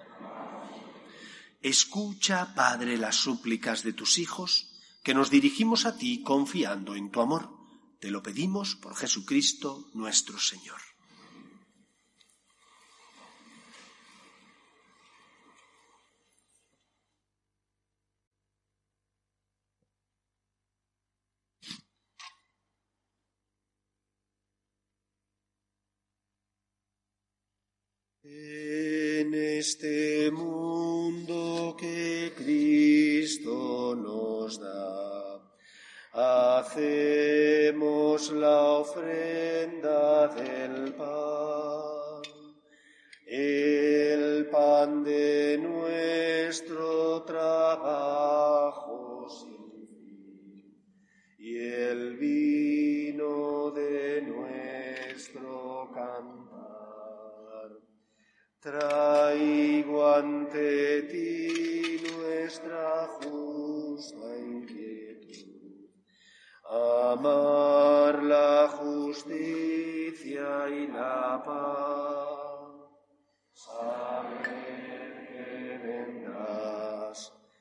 Escucha, 1.61 2.55
Padre, 2.55 2.97
las 2.97 3.17
súplicas 3.17 3.83
de 3.83 3.93
tus 3.93 4.17
hijos, 4.17 4.71
que 5.05 5.13
nos 5.13 5.29
dirigimos 5.29 5.85
a 5.85 5.99
ti 5.99 6.23
confiando 6.23 6.95
en 6.95 7.11
tu 7.11 7.21
amor. 7.21 7.51
Te 8.01 8.11
lo 8.11 8.23
pedimos 8.23 8.75
por 8.75 8.97
Jesucristo 8.97 9.91
nuestro 9.93 10.39
Señor. 10.41 10.81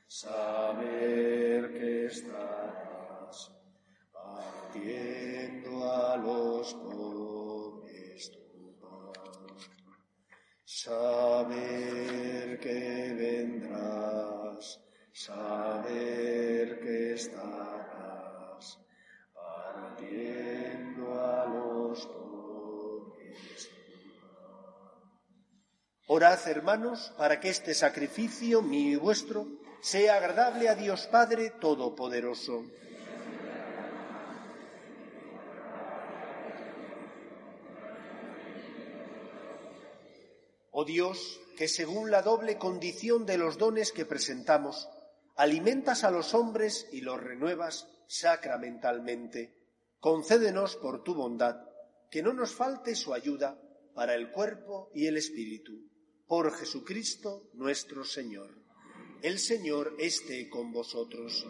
saber 0.08 1.70
que 1.74 2.06
estarás 2.06 3.52
partiendo 4.10 5.84
a 5.84 6.16
los 6.16 6.74
pobres 6.74 8.30
tu 8.32 8.74
saber 10.64 12.58
que 12.58 13.14
vendrás, 13.18 14.80
saber 15.12 16.80
que 16.80 17.12
estarás 17.12 18.78
partiendo 19.34 21.20
a 21.20 21.46
los 21.46 22.06
pobres. 22.06 23.70
Orad, 26.06 26.48
hermanos, 26.48 27.12
para 27.18 27.38
que 27.38 27.50
este 27.50 27.74
sacrificio 27.74 28.62
mío 28.62 28.92
y 28.92 28.96
vuestro 28.96 29.67
sea 29.80 30.16
agradable 30.16 30.68
a 30.68 30.74
Dios 30.74 31.06
Padre 31.06 31.50
Todopoderoso. 31.50 32.64
Oh 40.70 40.84
Dios, 40.84 41.40
que 41.56 41.66
según 41.66 42.10
la 42.10 42.22
doble 42.22 42.56
condición 42.56 43.26
de 43.26 43.36
los 43.36 43.58
dones 43.58 43.90
que 43.90 44.04
presentamos, 44.04 44.88
alimentas 45.34 46.04
a 46.04 46.10
los 46.10 46.34
hombres 46.34 46.88
y 46.92 47.00
los 47.00 47.20
renuevas 47.20 47.88
sacramentalmente, 48.06 49.54
concédenos 49.98 50.76
por 50.76 51.02
tu 51.02 51.14
bondad 51.14 51.56
que 52.10 52.22
no 52.22 52.32
nos 52.32 52.54
falte 52.54 52.94
su 52.94 53.12
ayuda 53.12 53.60
para 53.94 54.14
el 54.14 54.30
cuerpo 54.30 54.90
y 54.94 55.06
el 55.06 55.16
espíritu. 55.16 55.90
Por 56.26 56.52
Jesucristo 56.52 57.50
nuestro 57.54 58.04
Señor. 58.04 58.67
El 59.20 59.40
Señor 59.40 59.96
esté 59.98 60.48
con 60.48 60.70
vosotros. 60.70 61.44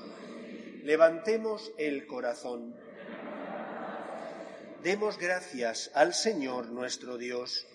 Levantemos 0.84 1.70
el 1.76 2.06
corazón. 2.06 2.74
Demos 4.82 5.18
gracias 5.18 5.90
al 5.92 6.14
Señor 6.14 6.70
nuestro 6.70 7.18
Dios. 7.18 7.66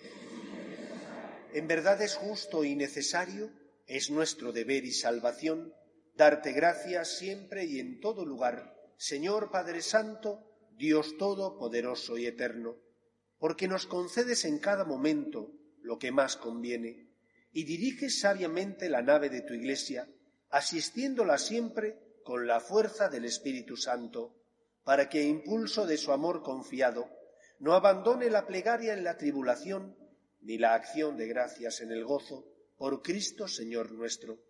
En 1.52 1.68
verdad 1.68 2.02
es 2.02 2.16
justo 2.16 2.64
y 2.64 2.74
necesario, 2.74 3.52
es 3.86 4.10
nuestro 4.10 4.50
deber 4.50 4.84
y 4.84 4.90
salvación, 4.90 5.72
darte 6.16 6.50
gracias 6.50 7.16
siempre 7.16 7.64
y 7.64 7.78
en 7.78 8.00
todo 8.00 8.26
lugar, 8.26 8.74
Señor 8.96 9.52
Padre 9.52 9.80
Santo, 9.80 10.40
Dios 10.72 11.16
Todopoderoso 11.18 12.18
y 12.18 12.26
Eterno, 12.26 12.74
porque 13.38 13.68
nos 13.68 13.86
concedes 13.86 14.44
en 14.44 14.58
cada 14.58 14.84
momento 14.84 15.52
lo 15.82 16.00
que 16.00 16.10
más 16.10 16.36
conviene 16.36 17.03
y 17.54 17.64
diriges 17.64 18.20
sabiamente 18.20 18.90
la 18.90 19.00
nave 19.00 19.30
de 19.30 19.40
tu 19.40 19.54
Iglesia, 19.54 20.08
asistiéndola 20.50 21.38
siempre 21.38 21.96
con 22.24 22.46
la 22.46 22.60
fuerza 22.60 23.08
del 23.08 23.24
Espíritu 23.24 23.76
Santo, 23.76 24.34
para 24.82 25.08
que, 25.08 25.22
impulso 25.22 25.86
de 25.86 25.96
su 25.96 26.12
amor 26.12 26.42
confiado, 26.42 27.08
no 27.60 27.74
abandone 27.74 28.28
la 28.28 28.46
plegaria 28.46 28.92
en 28.92 29.04
la 29.04 29.16
tribulación, 29.16 29.96
ni 30.42 30.58
la 30.58 30.74
acción 30.74 31.16
de 31.16 31.28
gracias 31.28 31.80
en 31.80 31.92
el 31.92 32.04
gozo, 32.04 32.44
por 32.76 33.02
Cristo 33.02 33.46
Señor 33.46 33.92
nuestro, 33.92 34.40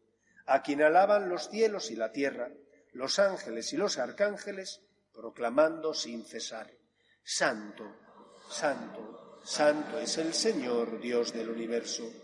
a 0.46 0.62
quien 0.62 0.82
alaban 0.82 1.28
los 1.28 1.50
cielos 1.50 1.90
y 1.90 1.96
la 1.96 2.10
tierra, 2.10 2.50
los 2.92 3.18
ángeles 3.18 3.72
y 3.74 3.76
los 3.76 3.98
arcángeles, 3.98 4.80
proclamando 5.12 5.92
sin 5.92 6.24
cesar, 6.24 6.70
Santo, 7.22 7.84
Santo, 8.48 9.40
Santo 9.44 9.98
es 9.98 10.16
el 10.16 10.32
Señor, 10.32 11.00
Dios 11.00 11.34
del 11.34 11.50
universo. 11.50 12.23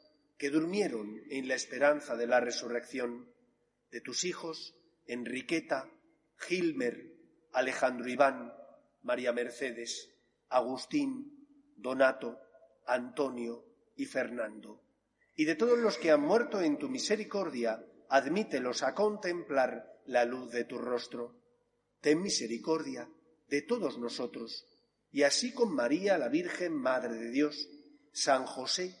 que 0.41 0.49
durmieron 0.49 1.21
en 1.29 1.47
la 1.47 1.53
esperanza 1.53 2.15
de 2.15 2.25
la 2.25 2.39
resurrección, 2.39 3.31
de 3.91 4.01
tus 4.01 4.23
hijos 4.23 4.73
Enriqueta, 5.05 5.87
Gilmer, 6.35 7.13
Alejandro 7.53 8.09
Iván, 8.09 8.51
María 9.03 9.33
Mercedes, 9.33 10.09
Agustín, 10.49 11.45
Donato, 11.77 12.39
Antonio 12.87 13.63
y 13.95 14.05
Fernando, 14.05 14.81
y 15.35 15.45
de 15.45 15.53
todos 15.53 15.77
los 15.77 15.99
que 15.99 16.09
han 16.09 16.21
muerto 16.21 16.59
en 16.59 16.79
tu 16.79 16.89
misericordia, 16.89 17.85
admítelos 18.09 18.81
a 18.81 18.95
contemplar 18.95 20.01
la 20.07 20.25
luz 20.25 20.51
de 20.51 20.63
tu 20.63 20.79
rostro. 20.79 21.35
Ten 21.99 22.19
misericordia 22.19 23.07
de 23.47 23.61
todos 23.61 23.99
nosotros, 23.99 24.65
y 25.11 25.21
así 25.21 25.53
con 25.53 25.71
María, 25.71 26.17
la 26.17 26.29
Virgen 26.29 26.73
Madre 26.73 27.13
de 27.13 27.29
Dios, 27.29 27.69
San 28.11 28.47
José, 28.47 29.00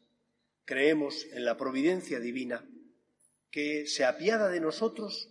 Creemos 0.71 1.27
en 1.33 1.43
la 1.43 1.57
providencia 1.57 2.21
divina, 2.21 2.65
que 3.51 3.85
se 3.87 4.05
apiada 4.05 4.47
de 4.47 4.61
nosotros 4.61 5.27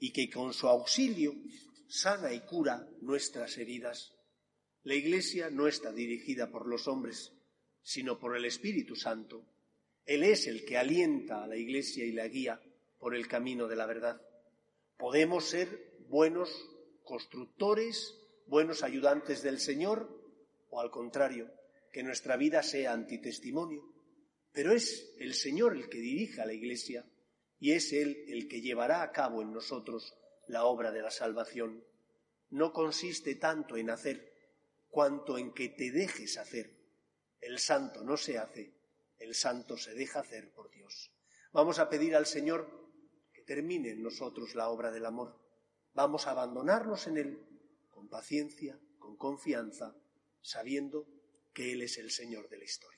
y 0.00 0.14
que 0.14 0.30
con 0.30 0.54
su 0.54 0.66
auxilio 0.66 1.34
sana 1.86 2.32
y 2.32 2.40
cura 2.40 2.88
nuestras 3.02 3.58
heridas. 3.58 4.14
La 4.84 4.94
Iglesia 4.94 5.50
no 5.50 5.68
está 5.68 5.92
dirigida 5.92 6.50
por 6.50 6.66
los 6.66 6.88
hombres, 6.88 7.34
sino 7.82 8.18
por 8.18 8.34
el 8.34 8.46
Espíritu 8.46 8.96
Santo. 8.96 9.44
Él 10.06 10.22
es 10.22 10.46
el 10.46 10.64
que 10.64 10.78
alienta 10.78 11.44
a 11.44 11.46
la 11.46 11.56
Iglesia 11.56 12.06
y 12.06 12.12
la 12.12 12.26
guía 12.26 12.58
por 12.98 13.14
el 13.14 13.28
camino 13.28 13.68
de 13.68 13.76
la 13.76 13.84
verdad. 13.84 14.22
Podemos 14.96 15.44
ser 15.44 15.98
buenos 16.08 16.48
constructores, 17.04 18.16
buenos 18.46 18.82
ayudantes 18.82 19.42
del 19.42 19.60
Señor, 19.60 20.08
o 20.70 20.80
al 20.80 20.90
contrario, 20.90 21.52
que 21.92 22.02
nuestra 22.02 22.38
vida 22.38 22.62
sea 22.62 22.94
antitestimonio. 22.94 23.97
Pero 24.58 24.72
es 24.72 25.14
el 25.20 25.34
Señor 25.34 25.76
el 25.76 25.88
que 25.88 25.98
dirige 25.98 26.40
a 26.40 26.44
la 26.44 26.52
Iglesia 26.52 27.06
y 27.60 27.74
es 27.74 27.92
Él 27.92 28.24
el 28.26 28.48
que 28.48 28.60
llevará 28.60 29.02
a 29.02 29.12
cabo 29.12 29.40
en 29.40 29.52
nosotros 29.52 30.16
la 30.48 30.64
obra 30.64 30.90
de 30.90 31.00
la 31.00 31.12
salvación. 31.12 31.84
No 32.50 32.72
consiste 32.72 33.36
tanto 33.36 33.76
en 33.76 33.88
hacer 33.88 34.34
cuanto 34.90 35.38
en 35.38 35.52
que 35.54 35.68
te 35.68 35.92
dejes 35.92 36.38
hacer. 36.38 36.74
El 37.40 37.60
santo 37.60 38.02
no 38.02 38.16
se 38.16 38.36
hace, 38.36 38.74
el 39.20 39.36
santo 39.36 39.76
se 39.76 39.94
deja 39.94 40.18
hacer 40.18 40.50
por 40.50 40.72
Dios. 40.72 41.12
Vamos 41.52 41.78
a 41.78 41.88
pedir 41.88 42.16
al 42.16 42.26
Señor 42.26 42.68
que 43.32 43.42
termine 43.42 43.90
en 43.90 44.02
nosotros 44.02 44.56
la 44.56 44.70
obra 44.70 44.90
del 44.90 45.06
amor. 45.06 45.38
Vamos 45.94 46.26
a 46.26 46.32
abandonarnos 46.32 47.06
en 47.06 47.16
Él 47.16 47.46
con 47.90 48.08
paciencia, 48.08 48.76
con 48.98 49.16
confianza, 49.16 49.94
sabiendo 50.42 51.06
que 51.54 51.74
Él 51.74 51.82
es 51.82 51.96
el 51.98 52.10
Señor 52.10 52.48
de 52.48 52.58
la 52.58 52.64
historia. 52.64 52.97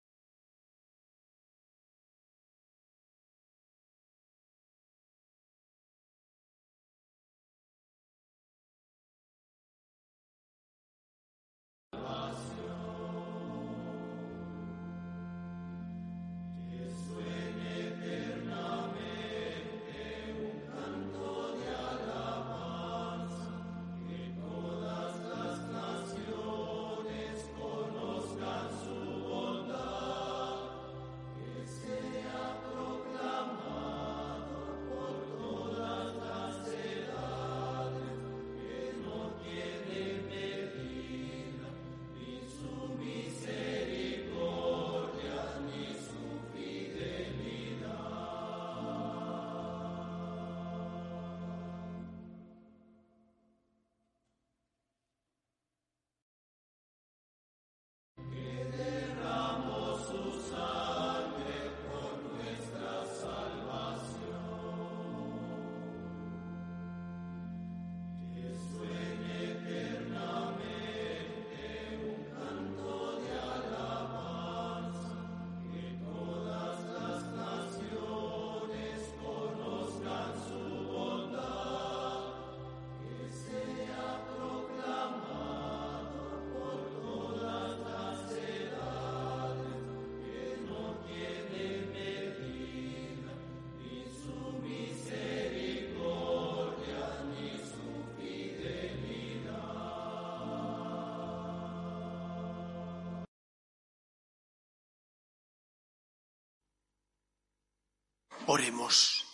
Oremos. 108.53 109.25